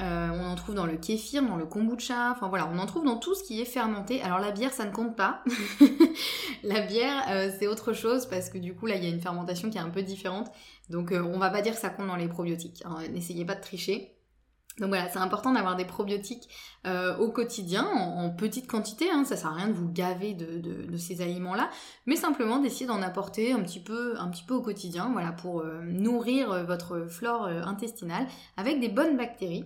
Euh, 0.00 0.28
on 0.32 0.44
en 0.44 0.54
trouve 0.54 0.76
dans 0.76 0.86
le 0.86 0.96
kéfir, 0.96 1.42
dans 1.42 1.56
le 1.56 1.66
kombucha, 1.66 2.30
enfin 2.30 2.48
voilà, 2.48 2.70
on 2.72 2.78
en 2.78 2.86
trouve 2.86 3.04
dans 3.04 3.16
tout 3.16 3.34
ce 3.34 3.42
qui 3.42 3.60
est 3.60 3.64
fermenté. 3.64 4.22
Alors 4.22 4.38
la 4.38 4.52
bière, 4.52 4.72
ça 4.72 4.84
ne 4.84 4.92
compte 4.92 5.16
pas. 5.16 5.42
la 6.62 6.80
bière, 6.82 7.24
euh, 7.30 7.50
c'est 7.58 7.66
autre 7.66 7.92
chose 7.92 8.26
parce 8.26 8.48
que 8.48 8.58
du 8.58 8.74
coup, 8.74 8.86
là, 8.86 8.94
il 8.94 9.02
y 9.02 9.06
a 9.06 9.10
une 9.10 9.20
fermentation 9.20 9.70
qui 9.70 9.78
est 9.78 9.80
un 9.80 9.90
peu 9.90 10.02
différente. 10.02 10.52
Donc 10.88 11.10
euh, 11.10 11.22
on 11.22 11.38
va 11.38 11.50
pas 11.50 11.62
dire 11.62 11.74
que 11.74 11.80
ça 11.80 11.90
compte 11.90 12.06
dans 12.06 12.16
les 12.16 12.28
probiotiques. 12.28 12.82
Hein. 12.84 12.98
N'essayez 13.12 13.44
pas 13.44 13.56
de 13.56 13.60
tricher. 13.60 14.17
Donc 14.78 14.90
voilà, 14.90 15.08
c'est 15.08 15.18
important 15.18 15.52
d'avoir 15.52 15.76
des 15.76 15.84
probiotiques 15.84 16.48
euh, 16.86 17.16
au 17.16 17.30
quotidien, 17.30 17.84
en, 17.84 18.30
petite 18.30 18.68
quantité, 18.68 19.10
hein, 19.10 19.24
ça 19.24 19.36
sert 19.36 19.50
à 19.50 19.54
rien 19.54 19.68
de 19.68 19.72
vous 19.72 19.88
gaver 19.88 20.34
de, 20.34 20.96
ces 20.96 21.20
aliments-là, 21.20 21.68
mais 22.06 22.16
simplement 22.16 22.58
d'essayer 22.58 22.86
d'en 22.86 23.02
apporter 23.02 23.52
un 23.52 23.60
petit, 23.60 23.80
peu, 23.80 24.14
un 24.18 24.28
petit 24.28 24.44
peu 24.44 24.54
au 24.54 24.62
quotidien, 24.62 25.10
voilà, 25.12 25.32
pour 25.32 25.60
euh, 25.60 25.80
nourrir 25.82 26.52
euh, 26.52 26.62
votre 26.62 27.06
flore 27.08 27.46
intestinale 27.46 28.26
avec 28.56 28.80
des 28.80 28.88
bonnes 28.88 29.16
bactéries. 29.16 29.64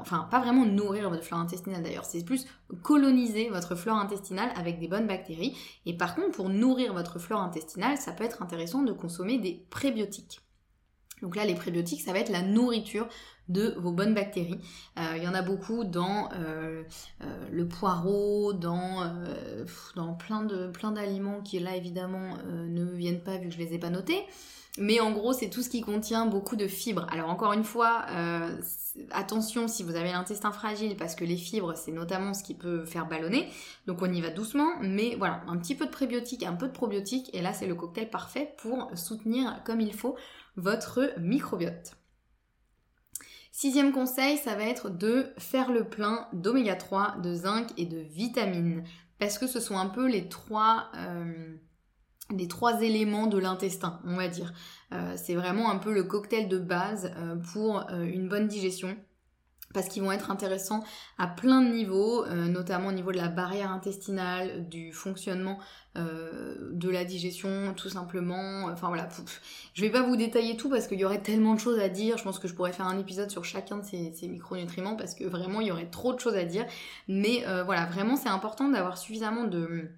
enfin, 0.00 0.26
pas 0.30 0.40
vraiment 0.40 0.66
nourrir 0.66 1.08
votre 1.10 1.24
flore 1.24 1.40
intestinale 1.40 1.82
d'ailleurs, 1.82 2.04
c'est 2.04 2.24
plus 2.24 2.46
coloniser 2.82 3.48
votre 3.50 3.74
flore 3.74 3.96
intestinale 3.96 4.50
avec 4.56 4.78
des 4.78 4.88
bonnes 4.88 5.06
bactéries. 5.06 5.56
Et 5.86 5.96
par 5.96 6.14
contre, 6.14 6.32
pour 6.32 6.48
nourrir 6.48 6.92
votre 6.92 7.18
flore 7.18 7.40
intestinale, 7.40 7.96
ça 7.96 8.12
peut 8.12 8.24
être 8.24 8.42
intéressant 8.42 8.82
de 8.82 8.92
consommer 8.92 9.38
des 9.38 9.64
prébiotiques. 9.70 10.40
Donc 11.22 11.36
là, 11.36 11.44
les 11.44 11.54
prébiotiques, 11.54 12.02
ça 12.02 12.12
va 12.12 12.18
être 12.18 12.30
la 12.30 12.42
nourriture 12.42 13.08
de 13.48 13.74
vos 13.78 13.92
bonnes 13.92 14.14
bactéries. 14.14 14.60
Il 14.96 15.22
y 15.22 15.28
en 15.28 15.34
a 15.34 15.42
beaucoup 15.42 15.84
dans 15.84 16.30
le 17.50 17.68
poireau, 17.68 18.52
dans, 18.52 19.12
plein 20.18 20.42
de 20.42 20.66
plein 20.68 20.92
d'aliments 20.92 21.40
qui 21.42 21.58
là 21.58 21.76
évidemment 21.76 22.36
ne 22.46 22.84
viennent 22.84 23.22
pas 23.22 23.38
vu 23.38 23.48
que 23.48 23.54
je 23.54 23.58
les 23.58 23.74
ai 23.74 23.78
pas 23.78 23.90
notés. 23.90 24.24
Mais 24.78 25.00
en 25.00 25.10
gros, 25.10 25.32
c'est 25.32 25.48
tout 25.48 25.62
ce 25.62 25.70
qui 25.70 25.80
contient 25.80 26.26
beaucoup 26.26 26.56
de 26.56 26.66
fibres. 26.66 27.06
Alors 27.10 27.30
encore 27.30 27.52
une 27.52 27.64
fois, 27.64 28.04
euh, 28.10 28.56
attention 29.10 29.68
si 29.68 29.82
vous 29.82 29.96
avez 29.96 30.12
l'intestin 30.12 30.52
fragile, 30.52 30.96
parce 30.96 31.14
que 31.14 31.24
les 31.24 31.36
fibres, 31.36 31.74
c'est 31.76 31.92
notamment 31.92 32.34
ce 32.34 32.42
qui 32.42 32.54
peut 32.54 32.84
faire 32.84 33.06
ballonner. 33.06 33.48
Donc 33.86 34.02
on 34.02 34.12
y 34.12 34.20
va 34.20 34.30
doucement, 34.30 34.68
mais 34.82 35.14
voilà, 35.16 35.42
un 35.48 35.56
petit 35.56 35.74
peu 35.74 35.86
de 35.86 35.90
prébiotiques, 35.90 36.42
un 36.42 36.54
peu 36.54 36.66
de 36.66 36.72
probiotiques, 36.72 37.34
et 37.34 37.40
là 37.40 37.52
c'est 37.52 37.66
le 37.66 37.74
cocktail 37.74 38.10
parfait 38.10 38.54
pour 38.58 38.90
soutenir 38.94 39.62
comme 39.64 39.80
il 39.80 39.94
faut 39.94 40.16
votre 40.56 41.12
microbiote. 41.18 41.96
Sixième 43.58 43.90
conseil, 43.90 44.36
ça 44.36 44.54
va 44.54 44.64
être 44.64 44.90
de 44.90 45.32
faire 45.38 45.72
le 45.72 45.84
plein 45.84 46.28
d'oméga 46.34 46.74
3, 46.74 47.16
de 47.22 47.32
zinc 47.32 47.72
et 47.78 47.86
de 47.86 47.96
vitamines. 47.96 48.84
Parce 49.18 49.38
que 49.38 49.46
ce 49.46 49.60
sont 49.60 49.78
un 49.78 49.86
peu 49.86 50.06
les 50.06 50.28
trois... 50.28 50.90
Euh, 50.94 51.56
les 52.36 52.48
trois 52.48 52.82
éléments 52.82 53.28
de 53.28 53.38
l'intestin, 53.38 53.98
on 54.04 54.16
va 54.16 54.28
dire. 54.28 54.52
Euh, 54.92 55.14
c'est 55.16 55.34
vraiment 55.34 55.70
un 55.70 55.78
peu 55.78 55.94
le 55.94 56.02
cocktail 56.02 56.48
de 56.48 56.58
base 56.58 57.10
euh, 57.16 57.36
pour 57.54 57.90
euh, 57.90 58.02
une 58.02 58.28
bonne 58.28 58.46
digestion 58.46 58.94
parce 59.74 59.88
qu'ils 59.88 60.02
vont 60.02 60.12
être 60.12 60.30
intéressants 60.30 60.82
à 61.18 61.26
plein 61.26 61.60
de 61.60 61.68
niveaux, 61.68 62.26
notamment 62.26 62.88
au 62.88 62.92
niveau 62.92 63.12
de 63.12 63.16
la 63.16 63.28
barrière 63.28 63.70
intestinale, 63.70 64.68
du 64.68 64.92
fonctionnement 64.92 65.58
de 65.94 66.90
la 66.90 67.04
digestion, 67.04 67.74
tout 67.74 67.88
simplement. 67.88 68.66
Enfin 68.66 68.88
voilà, 68.88 69.08
je 69.74 69.82
vais 69.82 69.90
pas 69.90 70.02
vous 70.02 70.16
détailler 70.16 70.56
tout 70.56 70.70
parce 70.70 70.86
qu'il 70.86 70.98
y 70.98 71.04
aurait 71.04 71.22
tellement 71.22 71.54
de 71.54 71.60
choses 71.60 71.78
à 71.78 71.88
dire. 71.88 72.16
Je 72.16 72.24
pense 72.24 72.38
que 72.38 72.48
je 72.48 72.54
pourrais 72.54 72.72
faire 72.72 72.86
un 72.86 72.98
épisode 72.98 73.30
sur 73.30 73.44
chacun 73.44 73.78
de 73.78 73.84
ces, 73.84 74.12
ces 74.14 74.28
micronutriments 74.28 74.96
parce 74.96 75.14
que 75.14 75.24
vraiment 75.24 75.60
il 75.60 75.68
y 75.68 75.70
aurait 75.70 75.90
trop 75.90 76.12
de 76.14 76.20
choses 76.20 76.36
à 76.36 76.44
dire. 76.44 76.64
Mais 77.08 77.44
voilà, 77.64 77.86
vraiment 77.86 78.16
c'est 78.16 78.28
important 78.28 78.68
d'avoir 78.68 78.96
suffisamment 78.96 79.44
de 79.44 79.90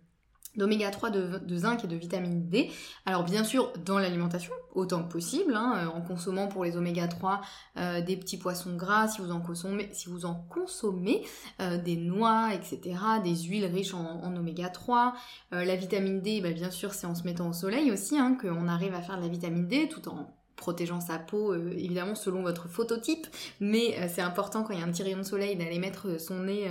d'oméga 0.57 0.91
3, 0.91 1.11
de, 1.11 1.57
zinc 1.57 1.85
et 1.85 1.87
de 1.87 1.97
vitamine 1.97 2.49
D. 2.49 2.71
Alors 3.07 3.25
bien 3.25 3.45
sûr 3.45 3.73
dans 3.85 3.99
l'alimentation, 3.99 4.53
autant 4.75 5.03
que 5.03 5.13
possible, 5.13 5.55
hein, 5.55 5.75
euh, 5.77 5.87
en 5.97 6.01
consommant 6.01 6.49
pour 6.49 6.65
les 6.65 6.77
oméga 6.77 7.09
3 7.09 7.41
euh, 7.77 8.01
des 8.01 8.17
petits 8.17 8.39
poissons 8.39 8.75
gras, 8.77 9.09
si 9.09 9.21
vous 9.21 9.31
en 9.31 10.35
consommez, 10.49 11.25
euh, 11.61 11.79
des 11.79 11.97
noix, 11.97 12.51
etc., 12.55 12.99
des 13.23 13.37
huiles 13.37 13.67
riches 13.67 13.95
en, 13.95 14.37
oméga 14.37 14.69
3. 14.69 15.15
la 15.53 15.77
vitamine 15.77 16.21
D, 16.21 16.41
bah, 16.41 16.53
bien 16.53 16.71
sûr 16.71 16.93
c'est 16.93 17.07
en 17.07 17.15
se 17.15 17.25
mettant 17.25 17.49
au 17.49 17.53
soleil 17.53 17.91
aussi 17.91 18.19
hein, 18.19 18.37
qu'on 18.41 18.69
arrive 18.69 18.95
à 18.95 19.01
faire 19.01 19.17
de 19.17 19.23
la 19.23 19.29
vitamine 19.29 19.67
D 19.67 19.89
tout 19.89 20.09
en 20.09 20.35
protégeant 20.57 21.01
sa 21.01 21.19
peau, 21.19 21.55
évidemment 21.55 22.17
selon 22.17 22.43
votre 22.43 22.69
phototype, 22.69 23.27
mais 23.61 24.09
c'est 24.09 24.23
important 24.23 24.65
quand 24.65 24.73
il 24.73 24.81
y 24.81 24.83
a 24.83 24.85
un 24.85 24.91
petit 24.91 25.05
rayon 25.05 25.19
de 25.19 25.23
soleil 25.23 25.57
d'aller 25.57 25.79
mettre 25.79 26.21
son 26.21 26.41
nez 26.41 26.69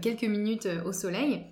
quelques 0.00 0.24
minutes 0.24 0.68
au 0.84 0.92
soleil. 0.92 1.44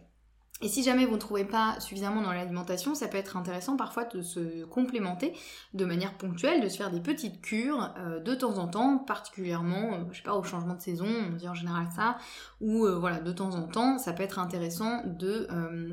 Et 0.63 0.69
si 0.69 0.83
jamais 0.83 1.07
vous 1.07 1.15
ne 1.15 1.21
trouvez 1.21 1.47
pas 1.47 1.81
suffisamment 1.81 2.21
dans 2.21 2.33
l'alimentation, 2.33 2.95
ça 2.95 3.09
peut 3.09 3.17
être 3.17 3.39
intéressant 3.39 3.79
parfois 3.79 4.05
de 4.05 4.21
se 4.21 4.65
complémenter 4.67 5.33
de 5.73 5.87
manière 5.87 6.19
ponctuelle, 6.19 6.61
de 6.61 6.69
se 6.69 6.77
faire 6.77 6.91
des 6.91 7.01
petites 7.01 7.41
cures 7.41 7.95
euh, 7.99 8.21
de 8.21 8.35
temps 8.35 8.59
en 8.59 8.69
temps, 8.69 8.99
particulièrement, 8.99 9.95
euh, 9.95 10.05
je 10.13 10.19
sais 10.19 10.23
pas, 10.23 10.35
au 10.35 10.43
changement 10.43 10.75
de 10.75 10.81
saison, 10.81 11.07
on 11.07 11.37
dit 11.37 11.49
en 11.49 11.55
général 11.55 11.87
ça, 11.97 12.19
ou 12.61 12.85
euh, 12.85 12.99
voilà, 12.99 13.21
de 13.21 13.33
temps 13.33 13.55
en 13.55 13.63
temps, 13.63 13.97
ça 13.97 14.13
peut 14.13 14.23
être 14.23 14.39
intéressant 14.39 15.03
de 15.07 15.49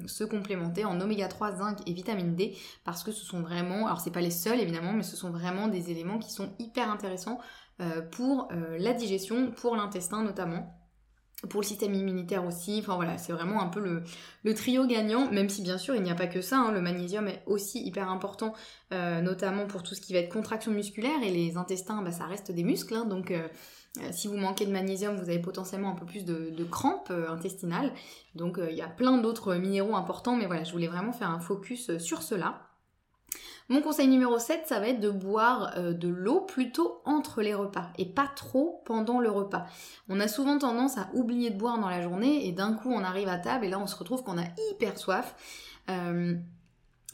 se 0.06 0.26
complémenter 0.26 0.84
en 0.84 1.00
oméga 1.00 1.30
3, 1.30 1.54
zinc 1.54 1.78
et 1.86 1.94
vitamine 1.94 2.36
D, 2.36 2.58
parce 2.84 3.04
que 3.04 3.14
ce 3.14 3.24
sont 3.24 3.40
vraiment, 3.40 3.86
alors 3.86 4.02
c'est 4.02 4.12
pas 4.12 4.22
les 4.22 4.32
seuls 4.32 4.60
évidemment, 4.60 4.92
mais 4.92 5.04
ce 5.04 5.16
sont 5.16 5.30
vraiment 5.30 5.70
des 5.70 5.92
éléments 5.92 6.20
qui 6.20 6.32
sont 6.32 6.50
hyper 6.60 6.92
intéressants 6.92 7.40
pour 8.12 8.50
la 8.52 8.94
digestion, 8.94 9.52
pour 9.52 9.76
l'intestin 9.76 10.24
notamment 10.24 10.77
pour 11.50 11.62
le 11.62 11.66
système 11.68 11.94
immunitaire 11.94 12.46
aussi. 12.46 12.80
Enfin 12.80 12.96
voilà, 12.96 13.18
c'est 13.18 13.32
vraiment 13.32 13.62
un 13.62 13.68
peu 13.68 13.80
le, 13.80 14.54
trio 14.54 14.86
gagnant, 14.88 15.32
même 15.32 15.50
si 15.50 15.62
bien 15.62 15.78
sûr 15.78 15.96
il 15.96 16.02
n'y 16.02 16.12
a 16.12 16.16
pas 16.16 16.28
que 16.28 16.42
ça. 16.42 16.58
Hein. 16.58 16.72
le 16.72 16.82
magnésium 16.82 17.28
est 17.28 17.44
aussi 17.46 17.86
hyper 17.86 18.10
important, 18.10 18.54
euh, 18.92 19.22
notamment 19.22 19.68
pour 19.68 19.84
tout 19.84 19.94
ce 19.94 20.02
qui 20.02 20.14
va 20.14 20.20
être 20.20 20.34
contraction 20.34 20.72
musculaire 20.72 21.22
et 21.24 21.30
les 21.30 21.58
intestins, 21.58 22.02
bah, 22.02 22.12
ça 22.12 22.26
reste 22.26 22.52
des 22.52 22.64
muscles. 22.64 22.96
Hein. 22.96 23.06
donc 23.06 23.32
euh, 23.32 23.48
euh, 24.00 24.08
si 24.12 24.28
vous 24.28 24.38
manquez 24.38 24.66
de 24.66 24.72
magnésium, 24.72 25.16
vous 25.16 25.30
avez 25.30 25.40
potentiellement 25.40 25.92
un 25.92 25.96
peu 25.96 26.06
plus 26.06 26.26
de, 26.26 26.50
de 26.50 26.64
crampes 26.64 27.12
intestinales. 27.30 27.92
Donc 28.36 28.60
il 28.70 28.76
y 28.76 28.82
a 28.82 28.88
plein 28.88 29.18
d'autres 29.18 29.56
minéraux 29.56 29.96
importants, 29.96 30.36
mais 30.36 30.46
voilà, 30.46 30.64
je 30.64 30.72
voulais 30.72 30.88
vraiment 30.88 31.14
faire 31.14 31.30
un 31.30 31.40
focus 31.40 31.98
sur 31.98 32.22
cela. 32.22 32.62
Mon 33.70 33.82
conseil 33.82 34.08
numéro 34.08 34.40
7, 34.40 34.62
ça 34.66 34.80
va 34.80 34.88
être 34.88 35.02
de 35.02 35.10
boire 35.10 35.74
euh, 35.78 35.92
de 35.92 36.08
l'eau 36.08 36.40
plutôt 36.40 37.02
entre 37.04 37.42
les 37.42 37.54
repas 37.54 37.90
et 37.98 38.06
pas 38.06 38.30
trop 38.34 38.82
pendant 38.86 39.20
le 39.20 39.30
repas. 39.30 39.66
On 40.08 40.22
a 40.22 40.30
souvent 40.30 40.58
tendance 40.58 40.98
à 40.98 41.10
oublier 41.14 41.50
de 41.50 41.58
boire 41.58 41.78
dans 41.78 41.90
la 41.90 42.02
journée 42.02 42.48
et 42.48 42.54
d'un 42.54 42.74
coup 42.74 42.92
on 42.92 43.04
arrive 43.04 43.28
à 43.28 43.38
table 43.38 43.66
et 43.66 43.70
là 43.70 43.78
on 43.78 43.88
se 43.88 43.98
retrouve 43.98 44.24
qu'on 44.24 44.38
a 44.38 44.46
hyper 44.72 44.98
soif. 44.98 45.36
Euh, 45.90 46.36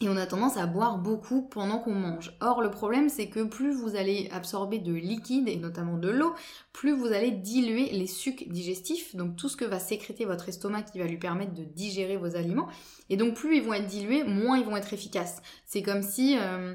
et 0.01 0.09
on 0.09 0.17
a 0.17 0.25
tendance 0.25 0.57
à 0.57 0.65
boire 0.65 0.97
beaucoup 0.97 1.43
pendant 1.43 1.77
qu'on 1.77 1.93
mange. 1.93 2.35
Or, 2.41 2.61
le 2.61 2.71
problème, 2.71 3.09
c'est 3.09 3.27
que 3.27 3.43
plus 3.43 3.73
vous 3.73 3.95
allez 3.95 4.27
absorber 4.31 4.79
de 4.79 4.91
liquide, 4.91 5.47
et 5.47 5.55
notamment 5.55 5.97
de 5.97 6.09
l'eau, 6.09 6.33
plus 6.73 6.91
vous 6.91 7.07
allez 7.07 7.31
diluer 7.31 7.89
les 7.91 8.07
sucs 8.07 8.49
digestifs, 8.49 9.15
donc 9.15 9.35
tout 9.35 9.49
ce 9.49 9.55
que 9.55 9.65
va 9.65 9.79
sécréter 9.79 10.25
votre 10.25 10.49
estomac 10.49 10.83
qui 10.83 10.99
va 10.99 11.05
lui 11.05 11.17
permettre 11.17 11.53
de 11.53 11.63
digérer 11.63 12.17
vos 12.17 12.35
aliments. 12.35 12.67
Et 13.09 13.17
donc, 13.17 13.35
plus 13.35 13.57
ils 13.57 13.63
vont 13.63 13.73
être 13.73 13.87
dilués, 13.87 14.23
moins 14.23 14.57
ils 14.57 14.65
vont 14.65 14.75
être 14.75 14.93
efficaces. 14.93 15.41
C'est 15.65 15.83
comme 15.83 16.01
si... 16.01 16.37
Euh, 16.37 16.73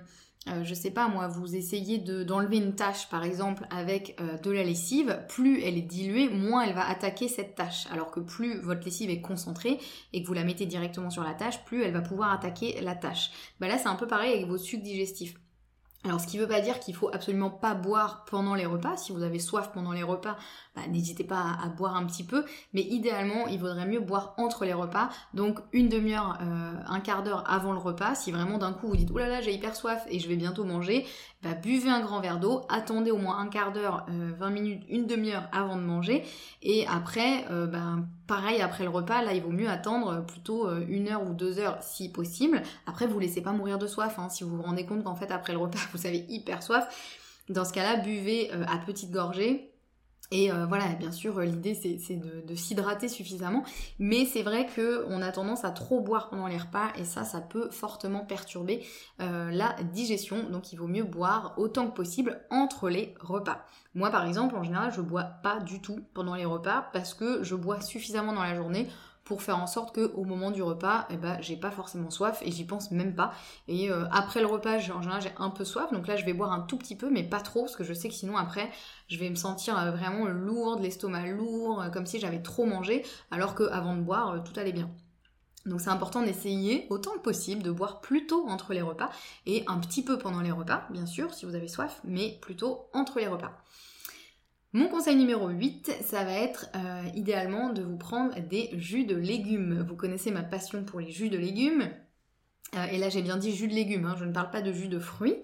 euh, 0.50 0.64
je 0.64 0.74
sais 0.74 0.90
pas 0.90 1.08
moi, 1.08 1.28
vous 1.28 1.56
essayez 1.56 1.98
d'enlever 1.98 2.58
une 2.58 2.74
tâche 2.74 3.08
par 3.08 3.24
exemple 3.24 3.66
avec 3.70 4.16
euh, 4.20 4.38
de 4.38 4.50
la 4.50 4.62
lessive, 4.62 5.24
plus 5.28 5.62
elle 5.62 5.76
est 5.76 5.82
diluée, 5.82 6.28
moins 6.28 6.62
elle 6.62 6.74
va 6.74 6.88
attaquer 6.88 7.28
cette 7.28 7.54
tâche. 7.54 7.86
Alors 7.92 8.10
que 8.10 8.20
plus 8.20 8.60
votre 8.60 8.84
lessive 8.84 9.10
est 9.10 9.20
concentrée 9.20 9.78
et 10.12 10.22
que 10.22 10.26
vous 10.26 10.34
la 10.34 10.44
mettez 10.44 10.66
directement 10.66 11.10
sur 11.10 11.22
la 11.22 11.34
tâche, 11.34 11.64
plus 11.64 11.82
elle 11.82 11.92
va 11.92 12.02
pouvoir 12.02 12.32
attaquer 12.32 12.80
la 12.80 12.94
tâche. 12.94 13.30
Bah 13.60 13.68
là 13.68 13.78
c'est 13.78 13.88
un 13.88 13.96
peu 13.96 14.06
pareil 14.06 14.32
avec 14.32 14.46
vos 14.46 14.58
sucs 14.58 14.82
digestifs. 14.82 15.34
Alors 16.04 16.20
ce 16.20 16.28
qui 16.28 16.36
ne 16.36 16.42
veut 16.42 16.48
pas 16.48 16.60
dire 16.60 16.78
qu'il 16.78 16.94
faut 16.94 17.10
absolument 17.12 17.50
pas 17.50 17.74
boire 17.74 18.24
pendant 18.30 18.54
les 18.54 18.66
repas. 18.66 18.96
Si 18.96 19.10
vous 19.10 19.24
avez 19.24 19.40
soif 19.40 19.72
pendant 19.74 19.90
les 19.90 20.04
repas, 20.04 20.36
bah, 20.76 20.82
n'hésitez 20.88 21.24
pas 21.24 21.58
à, 21.60 21.68
boire 21.70 21.96
un 21.96 22.06
petit 22.06 22.22
peu. 22.22 22.44
Mais 22.72 22.82
idéalement, 22.82 23.48
il 23.48 23.58
vaudrait 23.58 23.84
mieux 23.84 23.98
boire 23.98 24.34
entre 24.38 24.64
les 24.64 24.72
repas. 24.72 25.08
Donc 25.34 25.58
une 25.72 25.88
demi-heure, 25.88 26.38
euh, 26.40 26.72
un 26.86 27.00
quart 27.00 27.24
d'heure 27.24 27.42
avant 27.50 27.72
le 27.72 27.78
repas. 27.78 28.14
Si 28.14 28.30
vraiment 28.30 28.58
d'un 28.58 28.72
coup 28.72 28.86
vous 28.86 28.96
dites 28.96 29.10
oh 29.12 29.18
là 29.18 29.28
là 29.28 29.40
j'ai 29.40 29.52
hyper 29.52 29.74
soif 29.74 30.06
et 30.08 30.20
je 30.20 30.28
vais 30.28 30.36
bientôt 30.36 30.64
manger, 30.64 31.04
bah, 31.42 31.54
buvez 31.54 31.90
un 31.90 32.00
grand 32.00 32.20
verre 32.20 32.38
d'eau. 32.38 32.62
Attendez 32.68 33.10
au 33.10 33.18
moins 33.18 33.36
un 33.36 33.48
quart 33.48 33.72
d'heure, 33.72 34.06
20 34.08 34.46
euh, 34.46 34.50
minutes, 34.50 34.84
une 34.88 35.06
demi-heure 35.06 35.48
avant 35.50 35.74
de 35.74 35.82
manger. 35.82 36.24
Et 36.62 36.86
après, 36.86 37.44
euh, 37.50 37.66
bah, 37.66 37.96
pareil 38.28 38.62
après 38.62 38.84
le 38.84 38.90
repas, 38.90 39.22
là 39.22 39.34
il 39.34 39.42
vaut 39.42 39.50
mieux 39.50 39.68
attendre 39.68 40.24
plutôt 40.24 40.70
une 40.86 41.08
heure 41.08 41.28
ou 41.28 41.34
deux 41.34 41.58
heures 41.58 41.78
si 41.82 42.12
possible. 42.12 42.62
Après 42.86 43.08
vous 43.08 43.18
laissez 43.18 43.42
pas 43.42 43.52
mourir 43.52 43.78
de 43.78 43.88
soif. 43.88 44.16
Hein, 44.20 44.28
si 44.28 44.44
vous 44.44 44.56
vous 44.56 44.62
rendez 44.62 44.86
compte 44.86 45.02
qu'en 45.02 45.16
fait 45.16 45.32
après 45.32 45.54
le 45.54 45.58
repas 45.58 45.78
vous 45.94 46.06
avez 46.06 46.24
hyper 46.28 46.62
soif. 46.62 46.86
Dans 47.48 47.64
ce 47.64 47.72
cas-là, 47.72 47.96
buvez 47.96 48.50
à 48.50 48.76
petite 48.78 49.10
gorgée 49.10 49.72
et 50.30 50.52
euh, 50.52 50.66
voilà, 50.66 50.88
bien 50.94 51.10
sûr, 51.10 51.40
l'idée 51.40 51.74
c'est 51.74 52.16
de, 52.16 52.54
s'hydrater 52.54 53.08
suffisamment, 53.08 53.64
mais 53.98 54.26
c'est 54.26 54.42
vrai 54.42 54.66
qu'on 54.74 55.22
a 55.22 55.32
tendance 55.32 55.64
à 55.64 55.70
trop 55.70 56.00
boire 56.00 56.28
pendant 56.28 56.46
les 56.46 56.58
repas 56.58 56.88
et 56.96 57.04
ça, 57.04 57.24
ça 57.24 57.40
peut 57.40 57.70
fortement 57.70 58.26
perturber 58.26 58.84
euh, 59.22 59.50
la 59.50 59.74
digestion. 59.92 60.50
Donc 60.50 60.72
il 60.72 60.76
vaut 60.76 60.86
mieux 60.86 61.04
boire 61.04 61.54
autant 61.56 61.86
que 61.86 61.94
possible 61.94 62.42
entre 62.50 62.90
les 62.90 63.14
repas. 63.20 63.64
Moi 63.94 64.10
par 64.10 64.26
exemple, 64.26 64.54
en 64.56 64.62
général, 64.62 64.92
je 64.94 65.00
bois 65.00 65.24
pas 65.24 65.60
du 65.60 65.80
tout 65.80 66.00
pendant 66.12 66.34
les 66.34 66.44
repas 66.44 66.90
parce 66.92 67.14
que 67.14 67.42
je 67.42 67.54
bois 67.54 67.80
suffisamment 67.80 68.34
dans 68.34 68.42
la 68.42 68.54
journée 68.54 68.86
pour 69.28 69.42
faire 69.42 69.58
en 69.58 69.66
sorte 69.66 69.94
que 69.94 70.10
au 70.14 70.24
moment 70.24 70.50
du 70.50 70.62
repas, 70.62 71.06
eh 71.10 71.18
ben, 71.18 71.36
j'ai 71.42 71.56
pas 71.56 71.70
forcément 71.70 72.08
soif 72.08 72.40
et 72.42 72.50
j'y 72.50 72.64
pense 72.64 72.90
même 72.90 73.14
pas. 73.14 73.34
Et 73.68 73.90
euh, 73.90 74.06
après 74.10 74.40
le 74.40 74.46
repas, 74.46 74.76
en 74.76 75.02
général, 75.02 75.20
j'ai 75.20 75.32
un 75.36 75.50
peu 75.50 75.66
soif, 75.66 75.92
donc 75.92 76.06
là 76.06 76.16
je 76.16 76.24
vais 76.24 76.32
boire 76.32 76.50
un 76.50 76.60
tout 76.60 76.78
petit 76.78 76.96
peu, 76.96 77.10
mais 77.10 77.22
pas 77.22 77.40
trop, 77.40 77.60
parce 77.60 77.76
que 77.76 77.84
je 77.84 77.92
sais 77.92 78.08
que 78.08 78.14
sinon 78.14 78.38
après, 78.38 78.70
je 79.08 79.18
vais 79.18 79.28
me 79.28 79.34
sentir 79.34 79.78
euh, 79.78 79.90
vraiment 79.90 80.24
lourd, 80.24 80.78
de 80.78 80.82
l'estomac 80.82 81.26
lourd, 81.26 81.82
euh, 81.82 81.90
comme 81.90 82.06
si 82.06 82.18
j'avais 82.18 82.40
trop 82.40 82.64
mangé, 82.64 83.04
alors 83.30 83.54
que 83.54 83.64
avant 83.64 83.94
de 83.94 84.00
boire, 84.00 84.42
tout 84.42 84.58
allait 84.58 84.72
bien. 84.72 84.90
Donc 85.66 85.82
c'est 85.82 85.90
important 85.90 86.22
d'essayer 86.22 86.86
autant 86.88 87.12
que 87.12 87.18
possible 87.18 87.62
de 87.62 87.70
boire 87.70 88.00
plutôt 88.00 88.48
entre 88.48 88.72
les 88.72 88.80
repas 88.80 89.10
et 89.44 89.62
un 89.66 89.76
petit 89.76 90.02
peu 90.02 90.16
pendant 90.16 90.40
les 90.40 90.52
repas, 90.52 90.84
bien 90.88 91.04
sûr, 91.04 91.34
si 91.34 91.44
vous 91.44 91.54
avez 91.54 91.68
soif, 91.68 92.00
mais 92.02 92.38
plutôt 92.40 92.88
entre 92.94 93.18
les 93.18 93.28
repas. 93.28 93.52
Mon 94.74 94.88
conseil 94.88 95.16
numéro 95.16 95.48
8, 95.48 95.92
ça 96.02 96.24
va 96.24 96.32
être 96.32 96.66
euh, 96.76 97.08
idéalement 97.14 97.72
de 97.72 97.82
vous 97.82 97.96
prendre 97.96 98.38
des 98.38 98.68
jus 98.74 99.06
de 99.06 99.16
légumes. 99.16 99.82
Vous 99.88 99.96
connaissez 99.96 100.30
ma 100.30 100.42
passion 100.42 100.84
pour 100.84 101.00
les 101.00 101.10
jus 101.10 101.30
de 101.30 101.38
légumes. 101.38 101.88
Euh, 102.76 102.84
et 102.92 102.98
là 102.98 103.08
j'ai 103.08 103.22
bien 103.22 103.38
dit 103.38 103.54
jus 103.54 103.66
de 103.66 103.72
légumes, 103.72 104.04
hein, 104.04 104.14
je 104.18 104.26
ne 104.26 104.32
parle 104.32 104.50
pas 104.50 104.60
de 104.60 104.72
jus 104.72 104.88
de 104.88 104.98
fruits, 104.98 105.36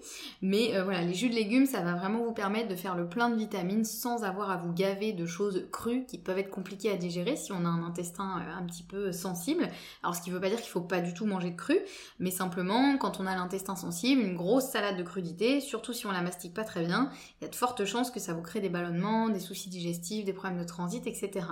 mais 0.43 0.75
euh, 0.75 0.83
voilà, 0.83 1.01
les 1.01 1.15
jus 1.15 1.27
de 1.27 1.33
légumes 1.33 1.65
ça 1.65 1.81
va 1.81 1.95
vraiment 1.95 2.23
vous 2.23 2.33
permettre 2.33 2.67
de 2.67 2.75
faire 2.75 2.95
le 2.95 3.09
plein 3.09 3.29
de 3.29 3.35
vitamines 3.35 3.83
sans 3.83 4.23
avoir 4.23 4.51
à 4.51 4.57
vous 4.57 4.71
gaver 4.71 5.11
de 5.11 5.25
choses 5.25 5.65
crues 5.71 6.05
qui 6.05 6.19
peuvent 6.19 6.37
être 6.37 6.51
compliquées 6.51 6.91
à 6.91 6.97
digérer 6.97 7.35
si 7.35 7.51
on 7.51 7.65
a 7.65 7.67
un 7.67 7.83
intestin 7.83 8.39
euh, 8.39 8.59
un 8.59 8.63
petit 8.65 8.83
peu 8.83 9.11
sensible. 9.11 9.67
Alors 10.03 10.15
ce 10.15 10.21
qui 10.21 10.29
ne 10.29 10.35
veut 10.35 10.41
pas 10.41 10.49
dire 10.49 10.61
qu'il 10.61 10.69
faut 10.69 10.81
pas 10.81 11.01
du 11.01 11.15
tout 11.15 11.25
manger 11.25 11.49
de 11.49 11.55
cru, 11.55 11.79
mais 12.19 12.29
simplement 12.29 12.95
quand 12.99 13.19
on 13.19 13.25
a 13.25 13.35
l'intestin 13.35 13.75
sensible, 13.75 14.21
une 14.21 14.35
grosse 14.35 14.65
salade 14.65 14.97
de 14.97 15.03
crudité, 15.03 15.61
surtout 15.61 15.93
si 15.93 16.05
on 16.05 16.11
la 16.11 16.21
mastique 16.21 16.53
pas 16.53 16.63
très 16.63 16.85
bien, 16.85 17.09
il 17.41 17.45
y 17.45 17.47
a 17.47 17.49
de 17.49 17.55
fortes 17.55 17.85
chances 17.85 18.11
que 18.11 18.19
ça 18.19 18.33
vous 18.33 18.43
crée 18.43 18.61
des 18.61 18.69
ballonnements, 18.69 19.29
des 19.29 19.39
soucis 19.39 19.69
digestifs, 19.69 20.25
des 20.25 20.33
problèmes 20.33 20.59
de 20.59 20.67
transit, 20.67 21.07
etc. 21.07 21.47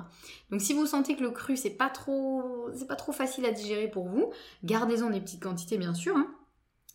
Donc 0.52 0.62
si 0.62 0.74
vous 0.74 0.86
sentez 0.86 1.16
que 1.16 1.24
le 1.24 1.32
cru 1.32 1.58
c'est 1.58 1.72
pas 1.72 1.90
trop, 1.90 2.70
c'est 2.76 2.88
pas 2.88 2.96
trop 2.96 3.12
facile 3.12 3.46
à 3.48 3.52
digérer 3.52 3.88
pour 3.88 4.08
vous, 4.08 4.32
gardez-en 4.64 5.10
des 5.10 5.20
petites 5.20 5.42
quantités 5.42 5.63
bien 5.72 5.94
sûr, 5.94 6.16
hein. 6.16 6.28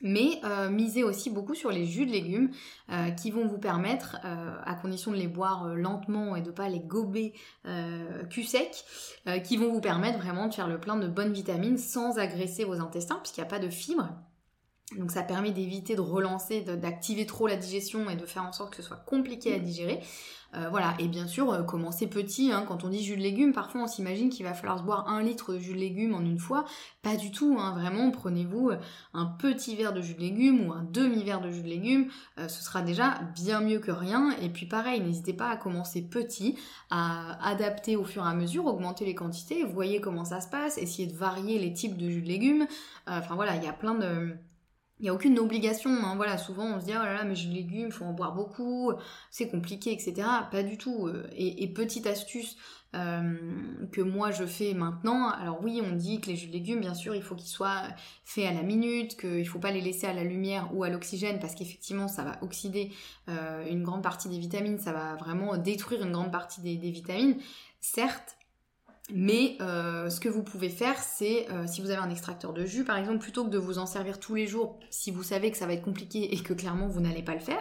mais 0.00 0.40
euh, 0.44 0.70
misez 0.70 1.02
aussi 1.04 1.30
beaucoup 1.30 1.54
sur 1.54 1.70
les 1.70 1.84
jus 1.84 2.06
de 2.06 2.12
légumes 2.12 2.50
euh, 2.90 3.10
qui 3.10 3.30
vont 3.30 3.46
vous 3.46 3.58
permettre, 3.58 4.16
euh, 4.24 4.54
à 4.64 4.74
condition 4.74 5.10
de 5.10 5.16
les 5.16 5.28
boire 5.28 5.68
lentement 5.74 6.36
et 6.36 6.42
de 6.42 6.50
pas 6.50 6.68
les 6.68 6.80
gober 6.80 7.32
cul 8.30 8.44
sec, 8.44 8.84
qui 9.44 9.56
vont 9.56 9.72
vous 9.72 9.80
permettre 9.80 10.18
vraiment 10.18 10.48
de 10.48 10.54
faire 10.54 10.68
le 10.68 10.78
plein 10.78 10.96
de 10.96 11.08
bonnes 11.08 11.32
vitamines 11.32 11.78
sans 11.78 12.18
agresser 12.18 12.64
vos 12.64 12.80
intestins 12.80 13.16
puisqu'il 13.16 13.40
n'y 13.40 13.46
a 13.46 13.50
pas 13.50 13.58
de 13.58 13.70
fibres. 13.70 14.08
Donc 14.96 15.10
ça 15.10 15.22
permet 15.22 15.50
d'éviter 15.50 15.96
de 15.96 16.00
relancer, 16.00 16.62
d'activer 16.62 17.26
trop 17.26 17.46
la 17.46 17.56
digestion 17.56 18.08
et 18.08 18.16
de 18.16 18.24
faire 18.24 18.44
en 18.44 18.52
sorte 18.52 18.70
que 18.70 18.76
ce 18.76 18.82
soit 18.82 18.96
compliqué 18.96 19.54
à 19.54 19.58
digérer. 19.58 20.00
Euh, 20.54 20.68
voilà, 20.70 20.94
et 20.98 21.08
bien 21.08 21.26
sûr, 21.26 21.52
euh, 21.52 21.62
commencer 21.62 22.06
petit, 22.06 22.52
hein. 22.52 22.64
quand 22.66 22.82
on 22.82 22.88
dit 22.88 23.04
jus 23.04 23.18
de 23.18 23.22
légumes, 23.22 23.52
parfois 23.52 23.82
on 23.82 23.86
s'imagine 23.86 24.30
qu'il 24.30 24.46
va 24.46 24.54
falloir 24.54 24.78
se 24.78 24.82
boire 24.82 25.06
un 25.06 25.22
litre 25.22 25.52
de 25.52 25.58
jus 25.58 25.74
de 25.74 25.78
légumes 25.78 26.14
en 26.14 26.20
une 26.20 26.38
fois. 26.38 26.64
Pas 27.02 27.16
du 27.16 27.30
tout, 27.30 27.58
hein. 27.60 27.72
vraiment, 27.78 28.10
prenez-vous 28.10 28.70
euh, 28.70 28.78
un 29.12 29.26
petit 29.26 29.76
verre 29.76 29.92
de 29.92 30.00
jus 30.00 30.14
de 30.14 30.20
légumes 30.20 30.66
ou 30.66 30.72
un 30.72 30.84
demi-verre 30.84 31.42
de 31.42 31.50
jus 31.50 31.62
de 31.62 31.68
légumes, 31.68 32.08
ce 32.38 32.62
sera 32.62 32.80
déjà 32.80 33.20
bien 33.34 33.60
mieux 33.60 33.78
que 33.78 33.90
rien. 33.90 34.30
Et 34.40 34.48
puis 34.48 34.64
pareil, 34.64 35.00
n'hésitez 35.00 35.34
pas 35.34 35.50
à 35.50 35.56
commencer 35.56 36.00
petit, 36.00 36.56
à 36.90 37.46
adapter 37.46 37.96
au 37.96 38.04
fur 38.04 38.24
et 38.24 38.28
à 38.28 38.34
mesure, 38.34 38.64
augmenter 38.64 39.04
les 39.04 39.14
quantités, 39.14 39.64
voyez 39.64 40.00
comment 40.00 40.24
ça 40.24 40.40
se 40.40 40.48
passe, 40.48 40.78
essayez 40.78 41.08
de 41.08 41.16
varier 41.16 41.58
les 41.58 41.74
types 41.74 41.98
de 41.98 42.08
jus 42.08 42.22
de 42.22 42.28
légumes. 42.28 42.66
Enfin 43.06 43.34
voilà, 43.34 43.56
il 43.56 43.64
y 43.64 43.68
a 43.68 43.72
plein 43.74 43.94
de 43.94 44.34
il 45.00 45.04
n'y 45.04 45.08
a 45.08 45.14
aucune 45.14 45.38
obligation, 45.38 45.90
hein. 45.90 46.16
voilà, 46.16 46.38
souvent 46.38 46.76
on 46.76 46.80
se 46.80 46.86
dit 46.86 46.92
oh 46.92 47.04
là 47.04 47.14
là 47.14 47.24
mais 47.24 47.36
j'ai 47.36 47.48
des 47.48 47.56
légumes, 47.56 47.92
faut 47.92 48.04
en 48.04 48.12
boire 48.12 48.34
beaucoup, 48.34 48.92
c'est 49.30 49.48
compliqué, 49.48 49.92
etc. 49.92 50.14
Pas 50.50 50.62
du 50.62 50.76
tout. 50.76 51.06
Euh. 51.06 51.28
Et, 51.36 51.68
petite 51.68 52.06
astuce 52.06 52.56
euh, 52.96 53.36
que 53.92 54.00
moi 54.00 54.32
je 54.32 54.44
fais 54.44 54.74
maintenant, 54.74 55.28
alors 55.28 55.62
oui 55.62 55.80
on 55.84 55.94
dit 55.94 56.20
que 56.20 56.28
les 56.28 56.36
jus 56.36 56.48
de 56.48 56.52
légumes 56.52 56.80
bien 56.80 56.94
sûr 56.94 57.14
il 57.14 57.22
faut 57.22 57.36
qu'ils 57.36 57.48
soient 57.48 57.82
faits 58.24 58.46
à 58.46 58.52
la 58.52 58.62
minute, 58.62 59.16
qu'il 59.16 59.38
ne 59.40 59.44
faut 59.44 59.58
pas 59.58 59.70
les 59.70 59.82
laisser 59.82 60.06
à 60.06 60.14
la 60.14 60.24
lumière 60.24 60.70
ou 60.74 60.82
à 60.82 60.88
l'oxygène 60.88 61.38
parce 61.38 61.54
qu'effectivement 61.54 62.08
ça 62.08 62.24
va 62.24 62.38
oxyder 62.42 62.90
euh, 63.28 63.66
une 63.70 63.82
grande 63.82 64.02
partie 64.02 64.28
des 64.28 64.38
vitamines, 64.38 64.78
ça 64.78 64.92
va 64.92 65.14
vraiment 65.16 65.56
détruire 65.58 66.02
une 66.02 66.12
grande 66.12 66.32
partie 66.32 66.62
des, 66.62 66.76
des 66.76 66.90
vitamines. 66.90 67.36
Certes, 67.80 68.37
mais 69.14 69.56
euh, 69.60 70.10
ce 70.10 70.20
que 70.20 70.28
vous 70.28 70.42
pouvez 70.42 70.68
faire, 70.68 70.98
c'est 70.98 71.50
euh, 71.50 71.66
si 71.66 71.80
vous 71.80 71.90
avez 71.90 72.00
un 72.00 72.10
extracteur 72.10 72.52
de 72.52 72.66
jus, 72.66 72.84
par 72.84 72.98
exemple, 72.98 73.18
plutôt 73.18 73.44
que 73.44 73.50
de 73.50 73.58
vous 73.58 73.78
en 73.78 73.86
servir 73.86 74.20
tous 74.20 74.34
les 74.34 74.46
jours, 74.46 74.78
si 74.90 75.10
vous 75.10 75.22
savez 75.22 75.50
que 75.50 75.56
ça 75.56 75.66
va 75.66 75.72
être 75.72 75.82
compliqué 75.82 76.34
et 76.34 76.38
que 76.38 76.52
clairement 76.52 76.88
vous 76.88 77.00
n'allez 77.00 77.22
pas 77.22 77.34
le 77.34 77.40
faire, 77.40 77.60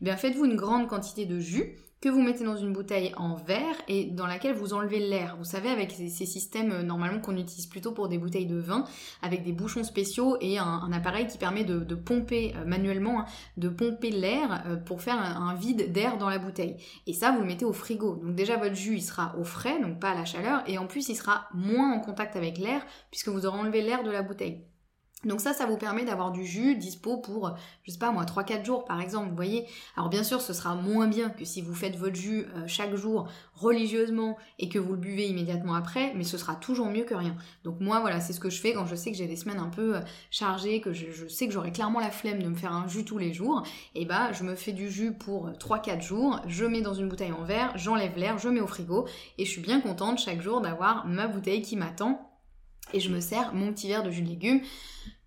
eh 0.00 0.04
bien 0.04 0.16
faites-vous 0.16 0.44
une 0.44 0.56
grande 0.56 0.88
quantité 0.88 1.26
de 1.26 1.38
jus 1.40 1.76
que 2.04 2.10
vous 2.10 2.20
mettez 2.20 2.44
dans 2.44 2.56
une 2.56 2.74
bouteille 2.74 3.14
en 3.16 3.34
verre 3.34 3.76
et 3.88 4.04
dans 4.04 4.26
laquelle 4.26 4.52
vous 4.52 4.74
enlevez 4.74 5.00
l'air. 5.00 5.36
Vous 5.38 5.44
savez, 5.44 5.70
avec 5.70 5.90
ces, 5.90 6.08
systèmes 6.26 6.70
euh, 6.70 6.82
normalement 6.82 7.18
qu'on 7.18 7.34
utilise 7.34 7.64
plutôt 7.64 7.92
pour 7.92 8.08
des 8.08 8.18
bouteilles 8.18 8.44
de 8.44 8.58
vin, 8.58 8.84
avec 9.22 9.42
des 9.42 9.52
bouchons 9.52 9.84
spéciaux 9.84 10.36
et 10.42 10.58
un, 10.58 10.92
appareil 10.92 11.26
qui 11.26 11.38
permet 11.38 11.64
de, 11.64 11.94
pomper 11.94 12.54
euh, 12.56 12.66
manuellement, 12.66 13.20
hein, 13.20 13.24
de 13.56 13.70
pomper 13.70 14.10
l'air 14.10 14.64
euh, 14.66 14.76
pour 14.76 15.00
faire 15.00 15.18
un, 15.18 15.54
vide 15.54 15.92
d'air 15.92 16.18
dans 16.18 16.28
la 16.28 16.38
bouteille. 16.38 16.76
Et 17.06 17.14
ça, 17.14 17.32
vous 17.32 17.40
le 17.40 17.46
mettez 17.46 17.64
au 17.64 17.72
frigo. 17.72 18.16
Donc 18.16 18.34
déjà, 18.34 18.58
votre 18.58 18.74
jus, 18.74 18.96
il 18.96 19.02
sera 19.02 19.34
au 19.38 19.44
frais, 19.44 19.80
donc 19.80 19.98
pas 19.98 20.10
à 20.10 20.14
la 20.14 20.26
chaleur, 20.26 20.62
et 20.66 20.76
en 20.76 20.86
plus, 20.86 21.08
il 21.08 21.16
sera 21.16 21.48
moins 21.54 21.94
en 21.94 22.00
contact 22.00 22.36
avec 22.36 22.58
l'air 22.58 22.84
puisque 23.10 23.28
vous 23.28 23.46
aurez 23.46 23.58
enlevé 23.58 23.80
l'air 23.80 24.02
de 24.02 24.10
la 24.10 24.20
bouteille. 24.20 24.60
Donc 25.24 25.40
ça, 25.40 25.52
ça 25.52 25.66
vous 25.66 25.76
permet 25.76 26.04
d'avoir 26.04 26.30
du 26.30 26.44
jus 26.44 26.76
dispo 26.76 27.16
pour, 27.16 27.54
je 27.82 27.90
sais 27.90 27.98
pas 27.98 28.10
moi, 28.10 28.24
3-4 28.24 28.64
jours 28.64 28.84
par 28.84 29.00
exemple, 29.00 29.28
vous 29.30 29.36
voyez. 29.36 29.66
Alors 29.96 30.08
bien 30.08 30.22
sûr, 30.22 30.40
ce 30.40 30.52
sera 30.52 30.74
moins 30.74 31.06
bien 31.06 31.30
que 31.30 31.44
si 31.44 31.62
vous 31.62 31.74
faites 31.74 31.96
votre 31.96 32.16
jus 32.16 32.46
euh, 32.56 32.64
chaque 32.66 32.94
jour 32.94 33.28
religieusement 33.54 34.36
et 34.58 34.68
que 34.68 34.78
vous 34.78 34.92
le 34.92 34.98
buvez 34.98 35.26
immédiatement 35.26 35.74
après, 35.74 36.12
mais 36.14 36.24
ce 36.24 36.38
sera 36.38 36.54
toujours 36.54 36.88
mieux 36.88 37.04
que 37.04 37.14
rien. 37.14 37.36
Donc 37.64 37.80
moi, 37.80 38.00
voilà, 38.00 38.20
c'est 38.20 38.32
ce 38.32 38.40
que 38.40 38.50
je 38.50 38.60
fais 38.60 38.72
quand 38.72 38.86
je 38.86 38.94
sais 38.94 39.10
que 39.10 39.16
j'ai 39.16 39.26
des 39.26 39.36
semaines 39.36 39.58
un 39.58 39.68
peu 39.68 39.96
euh, 39.96 40.00
chargées, 40.30 40.80
que 40.80 40.92
je, 40.92 41.26
sais 41.28 41.46
que 41.46 41.52
j'aurai 41.52 41.72
clairement 41.72 42.00
la 42.00 42.10
flemme 42.10 42.42
de 42.42 42.48
me 42.48 42.54
faire 42.54 42.72
un 42.72 42.88
jus 42.88 43.04
tous 43.04 43.18
les 43.18 43.32
jours, 43.32 43.62
et 43.94 44.04
bah 44.04 44.32
je 44.32 44.44
me 44.44 44.54
fais 44.54 44.72
du 44.72 44.90
jus 44.90 45.12
pour 45.12 45.50
3-4 45.50 46.02
jours, 46.02 46.40
je 46.46 46.64
mets 46.64 46.80
dans 46.80 46.94
une 46.94 47.08
bouteille 47.08 47.32
en 47.32 47.44
verre, 47.44 47.72
j'enlève 47.76 48.16
l'air, 48.16 48.38
je 48.38 48.48
mets 48.48 48.60
au 48.60 48.66
frigo, 48.66 49.06
et 49.38 49.44
je 49.44 49.50
suis 49.50 49.60
bien 49.60 49.80
contente 49.80 50.18
chaque 50.18 50.42
jour 50.42 50.60
d'avoir 50.60 51.06
ma 51.06 51.26
bouteille 51.26 51.62
qui 51.62 51.76
m'attend 51.76 52.33
et 52.92 53.00
je 53.00 53.10
me 53.10 53.20
sers 53.20 53.54
mon 53.54 53.72
petit 53.72 53.88
verre 53.88 54.02
de 54.02 54.10
jus 54.10 54.22
de 54.22 54.28
légumes. 54.28 54.60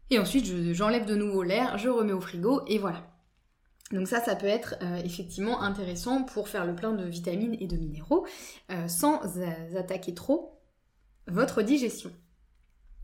Et 0.10 0.20
ensuite, 0.20 0.46
j'enlève 0.74 1.06
de 1.06 1.16
nouveau 1.16 1.44
l'air, 1.44 1.78
je 1.78 1.90
remets 1.90 2.14
au 2.14 2.22
frigo 2.22 2.62
et 2.68 2.78
voilà. 2.78 3.04
Donc 3.92 4.08
ça, 4.08 4.22
ça 4.22 4.36
peut 4.36 4.48
être 4.48 4.76
euh, 4.82 4.98
effectivement 5.04 5.62
intéressant 5.62 6.24
pour 6.24 6.50
faire 6.50 6.66
le 6.66 6.76
plein 6.76 6.94
de 6.94 7.06
vitamines 7.06 7.56
et 7.60 7.68
de 7.68 7.78
minéraux 7.78 8.26
euh, 8.72 8.88
sans 8.88 9.22
attaquer 9.78 10.14
trop 10.14 10.60
votre 11.28 11.62
digestion. 11.62 12.12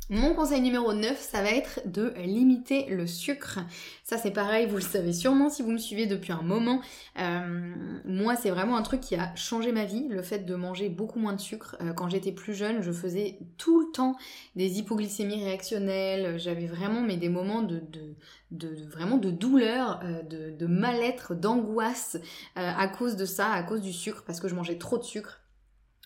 Mon 0.10 0.34
conseil 0.34 0.60
numéro 0.60 0.94
9, 0.94 1.18
ça 1.18 1.42
va 1.42 1.50
être 1.50 1.80
de 1.86 2.14
limiter 2.18 2.88
le 2.90 3.08
sucre. 3.08 3.60
Ça 4.04 4.18
c'est 4.18 4.32
pareil, 4.32 4.68
vous 4.68 4.76
le 4.76 4.82
savez 4.82 5.14
sûrement 5.14 5.50
si 5.50 5.62
vous 5.62 5.72
me 5.72 5.78
suivez 5.78 6.08
depuis 6.08 6.34
un 6.34 6.42
moment. 6.42 6.82
Euh, 7.20 7.74
moi 8.04 8.36
c'est 8.36 8.50
vraiment 8.50 8.76
un 8.76 8.82
truc 8.82 9.00
qui 9.00 9.16
a 9.16 9.34
changé 9.36 9.72
ma 9.72 9.86
vie, 9.86 10.10
le 10.10 10.22
fait 10.22 10.40
de 10.40 10.56
manger 10.56 10.90
beaucoup 10.90 11.20
moins 11.20 11.32
de 11.32 11.40
sucre. 11.40 11.78
Euh, 11.82 11.94
quand 11.94 12.10
j'étais 12.10 12.34
plus 12.34 12.54
jeune, 12.54 12.82
je 12.82 12.92
faisais 12.92 13.40
tout 13.58 13.80
le 13.80 13.92
temps 13.94 14.18
des 14.58 14.78
hypoglycémies 14.78 15.46
réactionnelles. 15.46 16.38
J'avais 16.38 16.68
vraiment 16.68 17.02
mais 17.02 17.16
des 17.16 17.30
moments 17.30 17.62
de, 17.62 17.82
vraiment 18.90 19.16
de 19.16 19.32
douleur, 19.32 20.02
euh, 20.04 20.22
de 20.22 20.66
mal-être, 20.66 21.34
d'angoisse 21.34 22.18
à 22.56 22.88
cause 22.90 23.16
de 23.16 23.26
ça, 23.26 23.52
à 23.52 23.64
cause 23.64 23.82
du 23.82 23.94
sucre, 23.94 24.24
parce 24.28 24.42
que 24.42 24.50
je 24.50 24.56
mangeais 24.56 24.78
trop 24.78 24.98
de 24.98 25.04
sucre. 25.04 25.43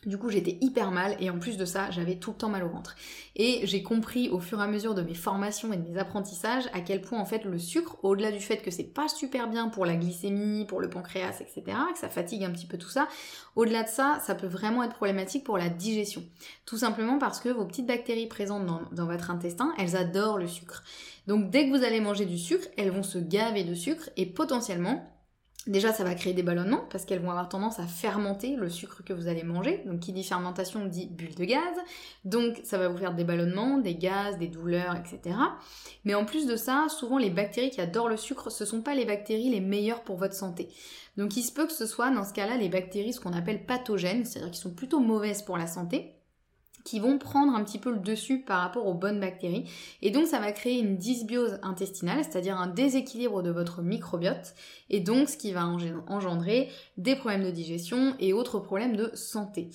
Du 0.06 0.20
coup, 0.20 0.30
j'étais 0.30 0.60
hyper 0.62 0.92
mal 0.92 1.18
et 1.20 1.32
en 1.32 1.40
plus 1.40 1.58
de 1.58 1.66
ça, 1.66 1.90
j'avais 1.90 2.18
tout 2.18 2.30
le 2.30 2.38
temps 2.38 2.50
mal 2.50 2.64
au 2.64 2.70
ventre. 2.70 2.96
Et 3.36 3.62
j'ai 3.64 3.82
compris 3.82 4.30
au 4.30 4.40
fur 4.40 4.60
et 4.60 4.64
à 4.64 4.68
mesure 4.68 4.94
de 4.94 5.02
mes 5.02 5.16
formations 5.16 5.74
et 5.74 5.78
de 5.78 5.90
mes 5.90 5.98
apprentissages 5.98 6.66
à 6.74 6.82
quel 6.82 7.02
point 7.02 7.20
en 7.20 7.26
fait 7.26 7.46
le 7.46 7.58
sucre, 7.58 7.98
au-delà 8.04 8.32
du 8.32 8.40
fait 8.40 8.58
que 8.58 8.70
c'est 8.70 8.84
pas 8.84 9.08
super 9.08 9.50
bien 9.50 9.70
pour 9.70 9.88
la 9.88 9.96
glycémie, 9.96 10.66
pour 10.66 10.82
le 10.82 10.90
pancréas, 10.90 11.40
etc., 11.42 11.64
que 11.92 12.00
ça 12.00 12.10
fatigue 12.10 12.44
un 12.44 12.52
petit 12.52 12.68
peu 12.68 12.78
tout 12.78 12.90
ça, 12.90 13.08
au-delà 13.56 13.82
de 13.82 13.90
ça, 13.90 14.20
ça 14.24 14.36
peut 14.36 14.46
vraiment 14.46 14.84
être 14.84 14.94
problématique 14.94 15.44
pour 15.44 15.58
la 15.58 15.68
digestion. 15.68 16.24
Tout 16.68 16.78
simplement 16.78 17.18
parce 17.18 17.40
que 17.40 17.50
vos 17.50 17.66
petites 17.66 17.88
bactéries 17.88 18.28
présentes 18.28 18.68
dans, 18.68 18.82
dans 18.92 19.08
votre 19.08 19.32
intestin, 19.32 19.74
elles 19.80 19.96
adorent 19.96 20.38
le 20.38 20.48
sucre. 20.48 20.84
Donc 21.26 21.50
dès 21.50 21.68
que 21.68 21.76
vous 21.76 21.84
allez 21.84 22.02
manger 22.02 22.26
du 22.26 22.38
sucre, 22.38 22.68
elles 22.78 22.92
vont 22.92 23.04
se 23.04 23.18
gaver 23.18 23.64
de 23.64 23.74
sucre 23.74 24.12
et 24.16 24.28
potentiellement 24.28 25.17
Déjà, 25.68 25.92
ça 25.92 26.06
va 26.06 26.16
créer 26.16 26.34
des 26.34 26.44
ballonnements 26.44 26.86
parce 26.90 27.04
qu'elles 27.04 27.20
vont 27.20 27.30
avoir 27.30 27.50
tendance 27.50 27.80
à 27.80 27.86
fermenter 27.86 28.56
le 28.56 28.70
sucre 28.70 29.04
que 29.04 29.12
vous 29.12 29.28
allez 29.28 29.44
manger. 29.44 29.84
Donc, 29.86 30.00
qui 30.00 30.14
dit 30.14 30.24
fermentation 30.24 30.86
dit 30.86 31.08
bulle 31.08 31.36
de 31.36 31.44
gaz. 31.44 31.62
Donc, 32.24 32.62
ça 32.64 32.78
va 32.78 32.88
vous 32.88 32.98
faire 32.98 33.14
des 33.14 33.26
ballonnements, 33.26 33.78
des 33.78 33.96
gaz, 33.96 34.38
des 34.38 34.48
douleurs, 34.48 34.96
etc. 34.96 35.36
Mais 36.06 36.16
en 36.16 36.24
plus 36.24 36.48
de 36.48 36.56
ça, 36.56 36.88
souvent 36.90 37.18
les 37.18 37.30
bactéries 37.30 37.70
qui 37.70 37.82
adorent 37.82 38.08
le 38.08 38.18
sucre, 38.18 38.50
ce 38.50 38.64
sont 38.64 38.82
pas 38.82 38.96
les 38.96 39.06
bactéries 39.06 39.50
les 39.50 39.60
meilleures 39.60 40.04
pour 40.04 40.16
votre 40.16 40.36
santé. 40.36 40.70
Donc, 41.18 41.36
il 41.36 41.44
se 41.44 41.52
peut 41.52 41.68
que 41.68 41.74
ce 41.74 41.86
soit 41.86 42.12
dans 42.12 42.24
ce 42.24 42.34
cas-là 42.34 42.56
les 42.56 42.70
bactéries 42.70 43.12
ce 43.12 43.20
qu'on 43.20 43.34
appelle 43.34 43.66
pathogènes, 43.66 44.24
c'est-à-dire 44.24 44.52
qui 44.52 44.60
sont 44.60 44.74
plutôt 44.74 45.02
mauvaises 45.02 45.42
pour 45.42 45.58
la 45.58 45.68
santé 45.68 46.17
qui 46.88 47.02
vont 47.02 47.18
prendre 47.18 47.54
un 47.54 47.66
petit 47.66 47.80
peu 47.80 47.92
le 47.92 48.00
dessus 48.00 48.40
par 48.40 48.62
rapport 48.62 48.88
aux 48.88 48.94
bonnes 48.94 49.20
bactéries. 49.20 49.70
Et 50.02 50.10
donc 50.10 50.26
ça 50.26 50.40
va 50.40 50.54
créer 50.54 50.80
une 50.80 50.98
dysbiose 50.98 51.60
intestinale, 51.62 52.24
c'est-à-dire 52.24 52.58
un 52.58 52.68
déséquilibre 52.68 53.44
de 53.44 53.52
votre 53.52 53.82
microbiote, 53.82 54.56
et 54.90 55.02
donc 55.02 55.28
ce 55.28 55.36
qui 55.36 55.52
va 55.52 55.66
engendrer 56.08 56.70
des 56.96 57.18
problèmes 57.18 57.44
de 57.44 57.52
digestion 57.52 58.16
et 58.22 58.32
autres 58.32 58.60
problèmes 58.60 58.96
de 58.96 59.12
santé. 59.16 59.70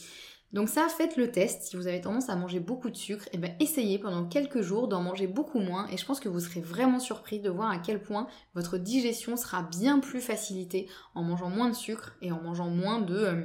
Donc 0.55 0.71
ça, 0.71 0.87
faites 0.89 1.19
le 1.19 1.31
test. 1.31 1.63
Si 1.63 1.77
vous 1.77 1.87
avez 1.87 2.01
tendance 2.01 2.31
à 2.31 2.37
manger 2.37 2.61
beaucoup 2.61 2.89
de 2.89 2.97
sucre, 2.97 3.27
et 3.27 3.31
eh 3.35 3.39
bien 3.39 3.55
essayez 3.61 3.99
pendant 3.99 4.25
quelques 4.25 4.63
jours 4.63 4.89
d'en 4.89 5.03
manger 5.03 5.27
beaucoup 5.27 5.61
moins. 5.61 5.89
Et 5.89 5.99
je 5.99 6.07
pense 6.07 6.21
que 6.21 6.31
vous 6.31 6.41
serez 6.41 6.61
vraiment 6.61 6.99
surpris 6.99 7.41
de 7.41 7.51
voir 7.51 7.71
à 7.71 7.79
quel 7.79 8.03
point 8.03 8.27
votre 8.55 8.79
digestion 8.79 9.37
sera 9.37 9.63
bien 9.63 9.99
plus 9.99 10.21
facilitée 10.21 10.89
en 11.15 11.23
mangeant 11.23 11.51
moins 11.51 11.69
de 11.69 11.75
sucre 11.75 12.17
et 12.23 12.33
en 12.33 12.41
mangeant 12.41 12.71
moins 12.71 13.01
de... 13.01 13.17
Euh, 13.17 13.45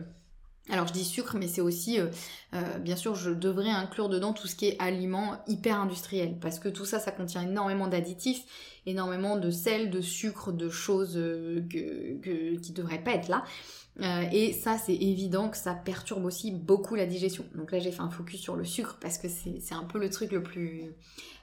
Alors 0.69 0.88
je 0.88 0.93
dis 0.93 1.06
sucre, 1.06 1.38
mais 1.38 1.47
c'est 1.47 1.62
aussi, 1.62 1.99
euh, 1.99 2.08
euh, 2.53 2.77
bien 2.80 2.95
sûr, 2.95 3.15
je 3.15 3.32
devrais 3.32 3.69
inclure 3.69 4.10
dedans 4.10 4.34
tout 4.34 4.47
ce 4.47 4.56
qui 4.56 4.67
est 4.67 4.75
aliments 4.80 5.38
hyper 5.47 5.80
industriels, 5.80 6.38
parce 6.39 6.60
que 6.60 6.67
tout 6.67 6.86
ça, 6.86 6.99
ça 6.99 7.12
contient 7.12 7.41
énormément 7.41 7.88
d'additifs, 7.88 8.43
énormément 8.86 9.38
de 9.38 9.49
sel, 9.49 9.89
de 9.89 10.01
sucre, 10.01 10.51
de 10.51 10.69
choses 10.69 11.15
euh, 11.15 11.62
qui 11.69 12.71
devraient 12.73 13.03
pas 13.03 13.12
être 13.12 13.30
là. 13.30 13.43
et 14.32 14.53
ça, 14.53 14.77
c'est 14.77 14.95
évident 14.95 15.49
que 15.49 15.58
ça 15.58 15.73
perturbe 15.73 16.25
aussi 16.25 16.51
beaucoup 16.51 16.95
la 16.95 17.06
digestion. 17.06 17.45
Donc 17.56 17.71
là, 17.71 17.80
j'ai 17.80 17.91
fait 17.91 18.01
un 18.01 18.10
focus 18.10 18.41
sur 18.41 18.56
le 18.56 18.65
sucre 18.65 18.97
parce 19.01 19.17
que 19.17 19.27
c'est 19.30 19.73
un 19.73 19.84
peu 19.84 19.99
le 19.99 20.10
truc 20.10 20.32
le 20.32 20.43
plus, 20.43 20.93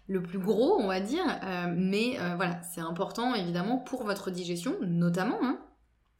le 0.06 0.22
plus 0.22 0.38
gros, 0.38 0.80
on 0.80 0.87
va 0.87 1.00
dire. 1.00 1.24
mais 1.74 2.18
voilà, 2.37 2.60
c'est 2.74 2.80
important 2.80 3.34
évidemment 3.34 3.78
pour 3.78 4.04
votre 4.04 4.30
digestion, 4.30 4.76
notamment. 4.82 5.38
Hein, 5.42 5.58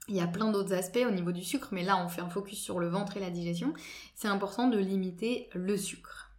il 0.09 0.17
y 0.17 0.21
a 0.21 0.27
plein 0.27 0.51
d'autres 0.51 0.75
aspects 0.75 1.05
au 1.07 1.11
niveau 1.11 1.33
du 1.33 1.43
sucre, 1.43 1.69
mais 1.73 1.83
là 1.83 2.03
on 2.05 2.09
fait 2.09 2.21
un 2.21 2.29
focus 2.29 2.59
sur 2.59 2.79
le 2.79 2.89
ventre 2.89 3.17
et 3.17 3.21
la 3.21 3.31
digestion. 3.31 3.73
C'est 4.15 4.29
important 4.29 4.69
de 4.69 4.79
limiter 4.79 5.49
le 5.55 5.77
sucre. 5.77 6.31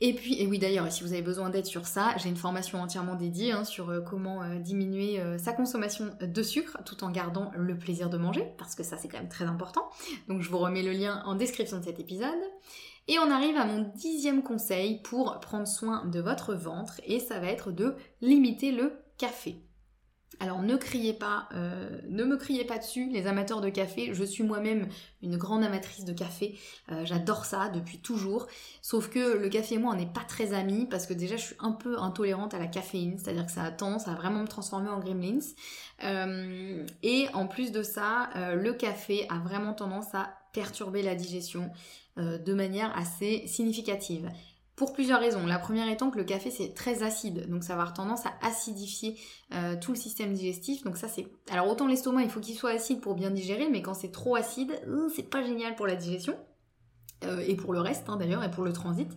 Et 0.00 0.12
puis, 0.12 0.40
et 0.42 0.46
oui 0.46 0.58
d'ailleurs, 0.58 0.90
si 0.90 1.02
vous 1.04 1.12
avez 1.12 1.22
besoin 1.22 1.50
d'aide 1.50 1.66
sur 1.66 1.86
ça, 1.86 2.14
j'ai 2.16 2.28
une 2.28 2.36
formation 2.36 2.82
entièrement 2.82 3.14
dédiée 3.14 3.52
hein, 3.52 3.64
sur 3.64 3.90
euh, 3.90 4.00
comment 4.00 4.42
euh, 4.42 4.58
diminuer 4.58 5.20
euh, 5.20 5.38
sa 5.38 5.52
consommation 5.52 6.10
de 6.20 6.42
sucre 6.42 6.78
tout 6.84 7.04
en 7.04 7.10
gardant 7.10 7.52
le 7.56 7.78
plaisir 7.78 8.10
de 8.10 8.18
manger, 8.18 8.44
parce 8.58 8.74
que 8.74 8.82
ça 8.82 8.98
c'est 8.98 9.08
quand 9.08 9.18
même 9.18 9.28
très 9.28 9.44
important. 9.44 9.88
Donc 10.28 10.42
je 10.42 10.50
vous 10.50 10.58
remets 10.58 10.82
le 10.82 10.92
lien 10.92 11.22
en 11.26 11.36
description 11.36 11.78
de 11.78 11.84
cet 11.84 12.00
épisode. 12.00 12.28
Et 13.06 13.18
on 13.18 13.30
arrive 13.30 13.56
à 13.56 13.66
mon 13.66 13.90
dixième 13.94 14.42
conseil 14.42 15.00
pour 15.02 15.38
prendre 15.38 15.68
soin 15.68 16.06
de 16.06 16.20
votre 16.20 16.54
ventre, 16.54 17.00
et 17.04 17.20
ça 17.20 17.38
va 17.38 17.46
être 17.46 17.70
de 17.70 17.94
limiter 18.20 18.72
le 18.72 18.98
café. 19.16 19.62
Alors 20.40 20.62
ne 20.62 20.76
criez 20.76 21.12
pas, 21.12 21.48
euh, 21.54 22.00
ne 22.08 22.24
me 22.24 22.36
criez 22.36 22.64
pas 22.64 22.78
dessus, 22.78 23.08
les 23.10 23.26
amateurs 23.26 23.60
de 23.60 23.68
café. 23.68 24.10
Je 24.12 24.24
suis 24.24 24.42
moi-même 24.42 24.88
une 25.22 25.36
grande 25.36 25.64
amatrice 25.64 26.04
de 26.04 26.12
café. 26.12 26.58
Euh, 26.90 27.04
j'adore 27.04 27.44
ça 27.44 27.68
depuis 27.68 27.98
toujours. 27.98 28.46
Sauf 28.82 29.08
que 29.08 29.38
le 29.38 29.48
café 29.48 29.76
et 29.76 29.78
moi, 29.78 29.92
on 29.94 29.96
n'est 29.96 30.06
pas 30.06 30.24
très 30.26 30.52
amis 30.52 30.86
parce 30.90 31.06
que 31.06 31.14
déjà, 31.14 31.36
je 31.36 31.42
suis 31.42 31.56
un 31.60 31.72
peu 31.72 31.98
intolérante 31.98 32.54
à 32.54 32.58
la 32.58 32.66
caféine, 32.66 33.18
c'est-à-dire 33.18 33.46
que 33.46 33.52
ça 33.52 33.62
a 33.62 33.70
tendance 33.70 34.08
à 34.08 34.14
vraiment 34.14 34.40
me 34.40 34.48
transformer 34.48 34.88
en 34.88 34.98
gremlins. 34.98 35.38
Euh, 36.02 36.84
et 37.02 37.28
en 37.34 37.46
plus 37.46 37.72
de 37.72 37.82
ça, 37.82 38.30
le 38.54 38.72
café 38.72 39.26
a 39.30 39.38
vraiment 39.38 39.74
tendance 39.74 40.14
à 40.14 40.30
perturber 40.52 41.02
la 41.02 41.14
digestion 41.14 41.70
de 42.16 42.54
manière 42.54 42.96
assez 42.96 43.46
significative. 43.46 44.30
Pour 44.76 44.92
plusieurs 44.92 45.20
raisons. 45.20 45.46
La 45.46 45.60
première 45.60 45.88
étant 45.88 46.10
que 46.10 46.18
le 46.18 46.24
café 46.24 46.50
c'est 46.50 46.74
très 46.74 47.04
acide, 47.04 47.48
donc 47.48 47.62
ça 47.62 47.74
va 47.74 47.82
avoir 47.82 47.94
tendance 47.94 48.26
à 48.26 48.32
acidifier 48.42 49.16
euh, 49.54 49.76
tout 49.80 49.92
le 49.92 49.96
système 49.96 50.32
digestif. 50.32 50.82
Donc 50.82 50.96
ça 50.96 51.06
c'est. 51.06 51.28
Alors 51.50 51.68
autant 51.68 51.86
l'estomac 51.86 52.22
il 52.22 52.30
faut 52.30 52.40
qu'il 52.40 52.56
soit 52.56 52.70
acide 52.70 53.00
pour 53.00 53.14
bien 53.14 53.30
digérer, 53.30 53.68
mais 53.70 53.82
quand 53.82 53.94
c'est 53.94 54.10
trop 54.10 54.34
acide, 54.34 54.72
euh, 54.88 55.08
c'est 55.14 55.30
pas 55.30 55.44
génial 55.44 55.76
pour 55.76 55.86
la 55.86 55.94
digestion. 55.94 56.36
Euh, 57.26 57.44
et 57.46 57.54
pour 57.56 57.72
le 57.72 57.80
reste 57.80 58.08
hein, 58.08 58.16
d'ailleurs, 58.16 58.42
et 58.44 58.50
pour 58.50 58.64
le 58.64 58.72
transit. 58.72 59.10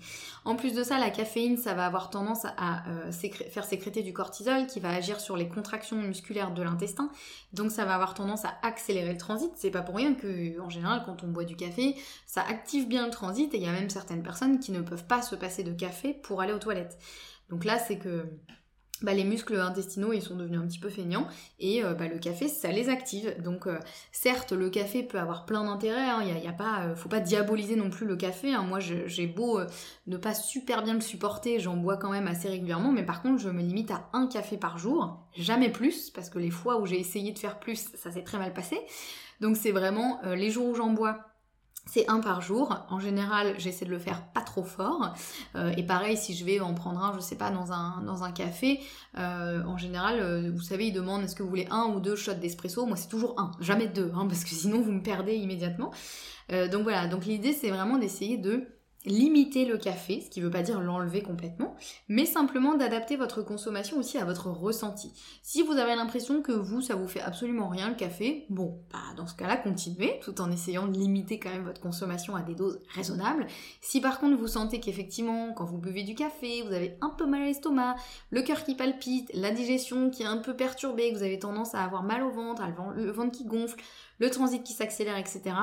En 0.46 0.56
plus 0.56 0.74
de 0.74 0.84
ça, 0.84 1.00
la 1.00 1.10
caféine, 1.10 1.58
ça 1.58 1.74
va 1.74 1.86
avoir 1.86 2.10
tendance 2.10 2.46
à, 2.58 2.88
euh, 2.90 3.12
faire 3.12 3.66
sécréter 3.66 4.04
du 4.04 4.14
cortisol 4.14 4.68
qui 4.68 4.80
va 4.80 4.90
agir 4.90 5.20
sur 5.20 5.38
les 5.38 5.48
contractions 5.48 6.02
musculaires 6.02 6.54
de 6.54 6.62
l'intestin. 6.62 7.10
Donc 7.54 7.72
ça 7.72 7.86
va 7.86 7.96
avoir 7.96 8.14
tendance 8.14 8.46
à 8.46 8.54
accélérer 8.64 9.12
le 9.12 9.18
transit. 9.18 9.52
C'est 9.56 9.72
pas 9.72 9.82
pour 9.82 9.96
rien 9.96 10.14
que, 10.14 10.60
en 10.60 10.70
général, 10.70 11.04
quand 11.06 11.24
on 11.24 11.28
boit 11.28 11.46
du 11.46 11.56
café, 11.56 11.96
ça 12.26 12.42
active 12.42 12.88
bien 12.88 13.06
le 13.06 13.12
transit 13.12 13.54
et 13.54 13.58
il 13.58 13.64
y 13.64 13.68
a 13.68 13.72
même 13.72 13.90
certaines 13.90 14.24
personnes 14.24 14.60
qui 14.60 14.72
ne 14.72 14.82
peuvent 14.82 15.06
pas 15.06 15.22
se 15.22 15.36
passer 15.36 15.64
de 15.64 15.74
café 15.74 16.14
pour 16.14 16.42
aller 16.42 16.54
aux 16.54 16.60
toilettes. 16.60 16.98
Donc 17.50 17.66
là, 17.66 17.80
c'est 17.80 17.98
que 17.98 18.26
bah, 19.02 19.14
les 19.14 19.24
muscles 19.24 19.60
intestinaux 19.60 20.12
ils 20.14 20.22
sont 20.22 20.36
devenus 20.36 20.60
un 20.60 20.66
petit 20.66 20.80
peu 20.80 20.90
feignants 20.90 21.28
et 21.60 21.84
euh, 21.84 21.94
bah, 21.94 22.08
le 22.08 22.18
café 22.18 22.48
ça 22.48 22.72
les 22.72 22.90
active 22.90 23.36
donc 23.44 23.68
euh, 23.68 23.78
certes 24.12 24.54
le 24.54 24.70
café 24.70 25.04
peut 25.04 25.20
avoir 25.20 25.46
plein 25.46 25.64
d'intérêts 25.64 26.08
il 26.26 26.32
hein, 26.32 26.40
y, 26.44 26.48
a, 26.48 26.54
pas 26.54 26.82
euh, 26.82 26.96
faut 26.96 27.10
pas 27.10 27.20
diaboliser 27.20 27.76
non 27.76 27.90
plus 27.90 28.08
le 28.08 28.16
café 28.16 28.54
hein. 28.54 28.64
moi 28.64 28.80
j'ai 28.80 29.28
beau 29.28 29.60
ne 30.08 30.18
pas 30.18 30.34
super 30.34 30.84
bien 30.84 30.96
le 30.96 31.02
supporter 31.02 31.60
j'en 31.60 31.78
bois 31.78 31.98
quand 31.98 32.10
même 32.10 32.28
assez 32.28 32.50
régulièrement 32.50 32.92
mais 32.92 33.04
par 33.04 33.22
contre 33.22 33.40
je 33.40 33.50
me 33.50 33.62
limite 33.62 33.92
à 33.92 34.10
un 34.14 34.28
café 34.28 34.58
par 34.58 34.80
jour 34.80 35.20
jamais 35.36 35.70
plus 35.70 36.10
parce 36.10 36.30
que 36.30 36.40
les 36.40 36.52
fois 36.52 36.80
où 36.80 36.86
j'ai 36.86 37.00
essayé 37.00 37.32
de 37.32 37.40
faire 37.40 37.60
plus 37.60 37.90
ça 37.94 38.12
s'est 38.12 38.24
très 38.24 38.40
mal 38.40 38.54
passé 38.54 38.80
donc 39.42 39.58
c'est 39.58 39.72
vraiment 39.72 40.20
les 40.24 40.50
jours 40.50 40.70
où 40.70 40.76
j'en 40.76 40.90
bois 40.90 41.27
c'est 41.88 42.10
un 42.10 42.20
par 42.20 42.42
jour. 42.42 42.86
En 42.90 43.00
général, 43.00 43.56
j'essaie 43.58 43.86
de 43.86 43.90
le 43.90 44.00
faire 44.00 44.24
pas 44.34 44.42
trop 44.42 44.64
fort. 44.64 45.14
Euh, 45.56 45.72
et 45.78 45.84
pareil, 45.84 46.18
si 46.18 46.36
je 46.36 46.46
vais 46.46 46.60
en 46.60 46.74
prendre 46.74 47.04
un, 47.04 47.14
je 47.16 47.20
sais 47.20 47.38
pas, 47.38 47.50
dans 47.50 47.72
un, 47.72 48.04
dans 48.04 48.24
un 48.24 48.32
café, 48.32 48.80
euh, 49.18 49.64
en 49.64 49.78
général, 49.78 50.20
euh, 50.20 50.52
vous 50.54 50.62
savez, 50.62 50.88
ils 50.88 50.94
demandent 50.94 51.24
est-ce 51.24 51.36
que 51.36 51.44
vous 51.44 51.50
voulez 51.50 51.68
un 51.72 51.86
ou 51.96 52.00
deux 52.00 52.16
shots 52.16 52.34
d'espresso? 52.36 52.86
Moi, 52.86 52.98
c'est 52.98 53.08
toujours 53.10 53.40
un, 53.40 53.52
jamais 53.60 53.88
deux, 53.88 54.12
hein, 54.14 54.28
parce 54.28 54.44
que 54.44 54.50
sinon, 54.50 54.82
vous 54.82 54.92
me 54.92 55.02
perdez 55.02 55.36
immédiatement. 55.36 55.92
donc 56.50 56.84
voilà, 56.84 57.08
donc 57.08 57.26
l'idée, 57.26 57.54
c'est 57.54 57.70
vraiment 57.70 57.98
d'essayer 57.98 58.38
de 58.38 58.68
limiter 59.06 59.66
le 59.66 59.78
café, 59.78 60.22
ce 60.22 60.30
qui 60.30 60.40
ne 60.40 60.46
veut 60.46 60.52
pas 60.52 60.64
dire 60.64 60.82
l'enlever 60.82 61.22
complètement, 61.22 61.76
mais 62.08 62.26
simplement 62.26 62.76
d'adapter 62.76 63.16
votre 63.16 63.42
consommation 63.42 63.98
aussi 63.98 64.18
à 64.18 64.26
votre 64.26 64.50
ressenti. 64.50 65.14
Si 65.44 65.62
vous 65.62 65.74
avez 65.74 65.96
l'impression 65.96 66.42
que 66.42 66.52
vous, 66.52 66.82
ça 66.82 66.96
vous 66.96 67.08
fait 67.08 67.22
absolument 67.22 67.70
rien 67.70 67.90
le 67.90 67.96
café, 67.96 68.46
bon, 68.50 68.80
bah 68.92 69.00
dans 69.16 69.28
ce 69.28 69.36
cas-là, 69.36 69.58
continuez, 69.58 70.20
tout 70.22 70.42
en 70.42 70.52
essayant 70.52 70.88
de 70.88 70.98
limiter 70.98 71.40
quand 71.40 71.50
même 71.50 71.64
votre 71.64 71.82
consommation 71.82 72.36
à 72.36 72.42
des 72.42 72.56
doses 72.56 72.80
raisonnables. 72.90 73.48
Si 73.82 74.02
par 74.02 74.20
contre 74.20 74.38
vous 74.38 74.48
sentez 74.48 74.80
qu'effectivement, 74.80 75.54
quand 75.54 75.66
vous 75.66 75.78
buvez 75.78 76.04
du 76.04 76.16
café, 76.16 76.64
vous 76.64 76.74
avez 76.74 76.98
un 77.02 77.10
peu 77.10 77.26
mal 77.26 77.44
à 77.44 77.46
l'estomac, 77.46 77.96
le 78.32 78.42
cœur 78.42 78.64
qui 78.64 78.76
palpite, 78.76 79.32
la 79.34 79.52
digestion 79.52 80.10
qui 80.10 80.24
est 80.24 80.28
un 80.28 80.38
peu 80.38 80.56
perturbée, 80.56 81.12
que 81.12 81.18
vous 81.18 81.24
avez 81.24 81.40
tendance 81.40 81.76
à 81.76 81.84
avoir 81.84 82.04
mal 82.04 82.24
au 82.24 82.32
ventre, 82.32 82.64
le 82.96 83.12
ventre 83.12 83.38
qui 83.38 83.46
gonfle, 83.46 83.80
le 84.20 84.30
transit 84.30 84.64
qui 84.64 84.74
s'accélère, 84.74 85.18
etc., 85.18 85.54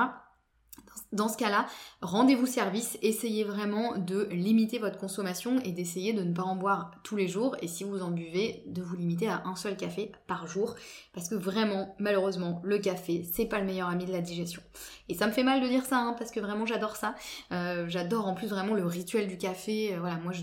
dans 1.11 1.27
ce 1.27 1.37
cas-là, 1.37 1.65
rendez-vous 2.01 2.45
service, 2.45 2.97
essayez 3.01 3.43
vraiment 3.43 3.97
de 3.97 4.27
limiter 4.31 4.79
votre 4.79 4.97
consommation 4.97 5.59
et 5.63 5.71
d'essayer 5.71 6.13
de 6.13 6.23
ne 6.23 6.33
pas 6.33 6.43
en 6.43 6.55
boire 6.55 6.91
tous 7.03 7.15
les 7.15 7.27
jours 7.27 7.55
et 7.61 7.67
si 7.67 7.83
vous 7.83 8.01
en 8.01 8.11
buvez, 8.11 8.63
de 8.67 8.81
vous 8.81 8.95
limiter 8.95 9.27
à 9.27 9.43
un 9.45 9.55
seul 9.55 9.77
café 9.77 10.11
par 10.27 10.47
jour 10.47 10.75
parce 11.13 11.29
que 11.29 11.35
vraiment, 11.35 11.95
malheureusement, 11.99 12.61
le 12.63 12.79
café, 12.79 13.27
c'est 13.31 13.45
pas 13.45 13.59
le 13.59 13.65
meilleur 13.65 13.89
ami 13.89 14.05
de 14.05 14.11
la 14.11 14.21
digestion. 14.21 14.61
Et 15.09 15.13
ça 15.13 15.27
me 15.27 15.31
fait 15.31 15.43
mal 15.43 15.61
de 15.61 15.67
dire 15.67 15.85
ça 15.85 15.97
hein, 15.97 16.15
parce 16.17 16.31
que 16.31 16.39
vraiment 16.39 16.65
j'adore 16.65 16.95
ça. 16.95 17.15
Euh, 17.51 17.85
j'adore 17.87 18.27
en 18.27 18.33
plus 18.33 18.47
vraiment 18.47 18.73
le 18.73 18.85
rituel 18.85 19.27
du 19.27 19.37
café. 19.37 19.93
Euh, 19.93 19.99
voilà, 19.99 20.17
moi 20.17 20.33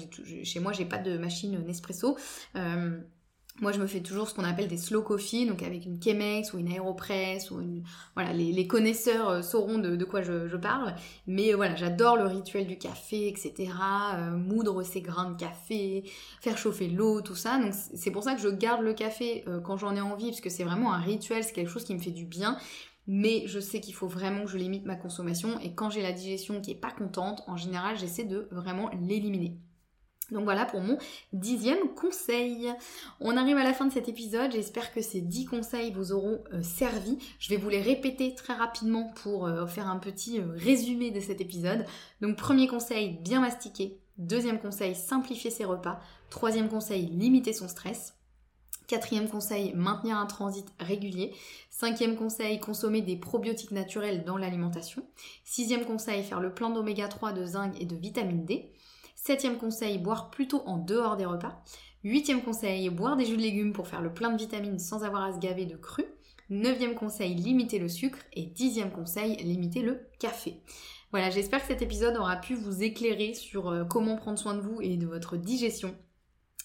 chez 0.43 0.61
moi 0.61 0.73
j'ai 0.73 0.85
pas 0.85 0.99
de 0.99 1.19
machine 1.19 1.59
Nespresso. 1.65 2.17
Euh, 2.57 2.99
moi, 3.61 3.71
je 3.71 3.79
me 3.79 3.87
fais 3.87 4.01
toujours 4.01 4.29
ce 4.29 4.35
qu'on 4.35 4.45
appelle 4.45 4.67
des 4.67 4.79
slow 4.79 5.03
coffee, 5.03 5.47
donc 5.47 5.63
avec 5.63 5.85
une 5.85 6.03
Chemex 6.03 6.55
ou 6.55 6.59
une 6.59 6.73
Aeropress 6.73 7.51
ou 7.51 7.61
une... 7.61 7.85
Voilà, 8.15 8.33
les, 8.33 8.67
connaisseurs 8.67 9.29
euh, 9.29 9.43
sauront 9.43 9.79
de, 9.79 10.05
quoi 10.05 10.23
je, 10.23 10.57
parle. 10.57 10.95
Mais 11.27 11.53
euh, 11.53 11.57
voilà, 11.57 11.77
j'adore 11.77 12.17
le 12.17 12.25
rituel 12.25 12.67
du 12.67 12.79
café, 12.79 13.29
etc. 13.29 13.73
Euh, 14.15 14.31
moudre 14.31 14.83
ses 14.83 15.03
grains 15.03 15.31
de 15.31 15.37
café, 15.37 16.05
faire 16.41 16.57
chauffer 16.57 16.89
l'eau, 16.89 17.21
tout 17.21 17.35
ça. 17.35 17.59
Donc 17.59 17.75
c'est 17.75 18.11
pour 18.11 18.25
ça 18.25 18.35
que 18.35 18.41
je 18.41 18.49
garde 18.49 18.83
le 18.83 18.95
café 18.95 19.45
quand 19.65 19.77
j'en 19.77 19.95
ai 19.95 20.01
envie, 20.01 20.31
parce 20.31 20.41
que 20.41 20.51
c'est 20.51 20.65
vraiment 20.65 20.95
un 20.95 21.01
rituel, 21.01 21.45
c'est 21.45 21.53
quelque 21.53 21.71
chose 21.71 21.85
qui 21.85 21.95
me 21.95 22.01
fait 22.01 22.11
du 22.11 22.25
bien. 22.25 22.57
Mais 23.07 23.47
je 23.47 23.61
sais 23.61 23.81
qu'il 23.81 23.95
faut 23.95 24.07
vraiment 24.09 24.45
que 24.45 24.51
je 24.51 24.57
limite 24.57 24.87
ma 24.87 24.97
consommation. 24.97 25.59
Et 25.61 25.75
quand 25.75 25.91
j'ai 25.91 26.03
la 26.03 26.13
digestion 26.13 26.61
qui 26.61 26.71
est 26.71 26.81
pas 26.81 26.91
contente, 26.91 27.43
en 27.49 27.57
général, 27.57 27.97
j'essaie 27.99 28.25
de 28.25 28.49
vraiment 28.51 28.91
l'éliminer. 29.03 29.59
Donc 30.33 30.45
voilà 30.45 30.65
pour 30.65 30.81
mon 30.81 30.99
dixième 31.33 31.95
conseil. 31.95 32.73
On 33.21 33.37
arrive 33.37 33.59
à 33.59 33.65
la 33.65 33.75
fin 33.75 33.87
de 33.87 33.93
cet 33.93 34.09
épisode, 34.09 34.53
j'espère 34.53 34.93
que 34.93 35.03
ces 35.03 35.21
dix 35.21 35.45
conseils 35.45 35.93
vous 35.93 36.13
auront 36.13 36.43
euh, 36.53 36.63
servi. 36.63 37.19
Je 37.39 37.51
vais 37.51 37.59
vous 37.59 37.69
les 37.69 37.83
répéter 37.83 38.35
très 38.35 38.55
rapidement 38.55 39.13
pour 39.23 39.47
euh, 39.47 39.67
faire 39.67 39.89
un 39.89 39.99
petit 39.99 40.41
euh, 40.41 40.47
résumé 40.57 41.11
de 41.11 41.21
cet 41.21 41.41
épisode. 41.41 41.85
Donc 42.21 42.37
premier 42.37 42.67
conseil, 42.67 43.19
bien 43.23 43.41
mastiquer. 43.41 44.01
Deuxième 44.17 44.59
conseil, 44.59 44.95
simplifier 44.95 45.51
ses 45.51 45.65
repas. 45.65 46.01
Troisième 46.31 46.69
conseil, 46.69 47.07
limiter 47.07 47.53
son 47.53 47.69
stress. 47.69 48.15
Quatrième 48.87 49.29
conseil, 49.29 49.73
maintenir 49.75 50.17
un 50.17 50.27
transit 50.27 50.67
régulier. 50.81 51.33
Cinquième 51.71 52.17
conseil, 52.17 52.61
consommer 52.61 53.01
des 53.01 53.17
probiotiques 53.17 53.71
naturels 53.71 54.25
dans 54.25 54.37
l'alimentation. 54.37 55.03
Sixième 55.45 55.85
conseil, 55.85 56.23
faire 56.23 56.41
le 56.41 56.53
plein 56.53 56.71
d'oméga 56.71 57.09
3, 57.09 57.33
de 57.33 57.45
zinc 57.45 57.81
et 57.81 57.87
de 57.87 57.97
vitamine 57.97 58.45
D. 58.45 58.73
Septième 59.25 59.57
conseil, 59.57 59.99
boire 59.99 60.31
plutôt 60.31 60.65
en 60.67 60.79
dehors 60.79 61.17
des 61.17 61.27
repas. 61.27 61.63
Huitième 62.03 62.43
conseil, 62.43 62.91
boire 62.91 63.17
des 63.17 63.25
jus 63.25 63.37
de 63.37 63.43
légumes 63.43 63.73
pour 63.73 63.87
faire 63.87 64.03
le 64.03 64.13
plein 64.13 64.33
de 64.33 64.37
vitamines 64.37 64.81
sans 64.81 65.05
avoir 65.05 65.23
à 65.23 65.33
se 65.33 65.39
gaver 65.39 65.65
de 65.65 65.77
cru. 65.77 66.05
Neuvième 66.51 66.97
conseil, 66.97 67.37
limiter 67.37 67.79
le 67.79 67.89
sucre. 67.89 68.19
Et 68.33 68.47
dixième 68.47 68.91
conseil, 68.91 69.37
limiter 69.37 69.83
le 69.83 70.09
café. 70.19 70.61
Voilà, 71.13 71.31
j'espère 71.31 71.61
que 71.61 71.69
cet 71.69 71.83
épisode 71.83 72.17
aura 72.17 72.35
pu 72.35 72.57
vous 72.57 72.83
éclairer 72.83 73.33
sur 73.33 73.69
euh, 73.69 73.85
comment 73.85 74.17
prendre 74.17 74.41
soin 74.41 74.55
de 74.55 74.61
vous 74.61 74.81
et 74.81 74.97
de 74.97 75.07
votre 75.07 75.37
digestion 75.37 75.95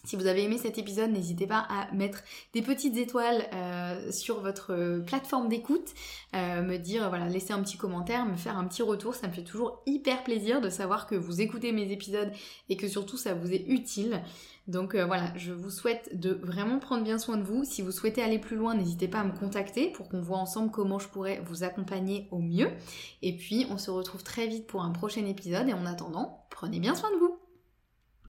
Si 0.07 0.15
vous 0.15 0.27
avez 0.27 0.45
aimé 0.45 0.57
cet 0.57 0.77
épisode, 0.77 1.11
n'hésitez 1.11 1.47
pas 1.47 1.67
à 1.69 1.91
mettre 1.93 2.23
des 2.53 2.61
petites 2.61 2.95
étoiles 2.95 3.45
euh, 3.53 4.09
sur 4.09 4.39
votre 4.39 5.01
plateforme 5.05 5.49
d'écoute, 5.49 5.93
euh, 6.33 6.63
me 6.63 6.77
dire, 6.77 7.09
voilà, 7.09 7.27
laisser 7.27 7.51
un 7.51 7.61
petit 7.61 7.75
commentaire, 7.75 8.25
me 8.25 8.37
faire 8.37 8.57
un 8.57 8.63
petit 8.63 8.83
retour. 8.83 9.15
Ça 9.15 9.27
me 9.27 9.33
fait 9.33 9.43
toujours 9.43 9.81
hyper 9.85 10.23
plaisir 10.23 10.61
de 10.61 10.69
savoir 10.69 11.07
que 11.07 11.15
vous 11.15 11.41
écoutez 11.41 11.73
mes 11.73 11.91
épisodes 11.91 12.31
et 12.69 12.77
que 12.77 12.87
surtout 12.87 13.17
ça 13.17 13.33
vous 13.33 13.51
est 13.51 13.65
utile. 13.67 14.21
Donc 14.69 14.95
euh, 14.95 15.05
voilà, 15.05 15.33
je 15.35 15.51
vous 15.51 15.69
souhaite 15.69 16.17
de 16.17 16.39
vraiment 16.41 16.79
prendre 16.79 17.03
bien 17.03 17.17
soin 17.17 17.35
de 17.35 17.43
vous. 17.43 17.65
Si 17.65 17.81
vous 17.81 17.91
souhaitez 17.91 18.23
aller 18.23 18.39
plus 18.39 18.55
loin, 18.55 18.75
n'hésitez 18.75 19.09
pas 19.09 19.19
à 19.19 19.23
me 19.25 19.37
contacter 19.37 19.89
pour 19.89 20.07
qu'on 20.07 20.21
voit 20.21 20.37
ensemble 20.37 20.71
comment 20.71 20.99
je 20.99 21.09
pourrais 21.09 21.41
vous 21.45 21.65
accompagner 21.65 22.29
au 22.31 22.39
mieux. 22.39 22.69
Et 23.23 23.35
puis 23.35 23.67
on 23.71 23.77
se 23.77 23.91
retrouve 23.91 24.23
très 24.23 24.47
vite 24.47 24.67
pour 24.67 24.83
un 24.83 24.91
prochain 24.91 25.25
épisode 25.25 25.67
et 25.67 25.73
en 25.73 25.85
attendant, 25.85 26.45
prenez 26.49 26.79
bien 26.79 26.95
soin 26.95 27.11
de 27.11 27.17
vous. 27.17 27.46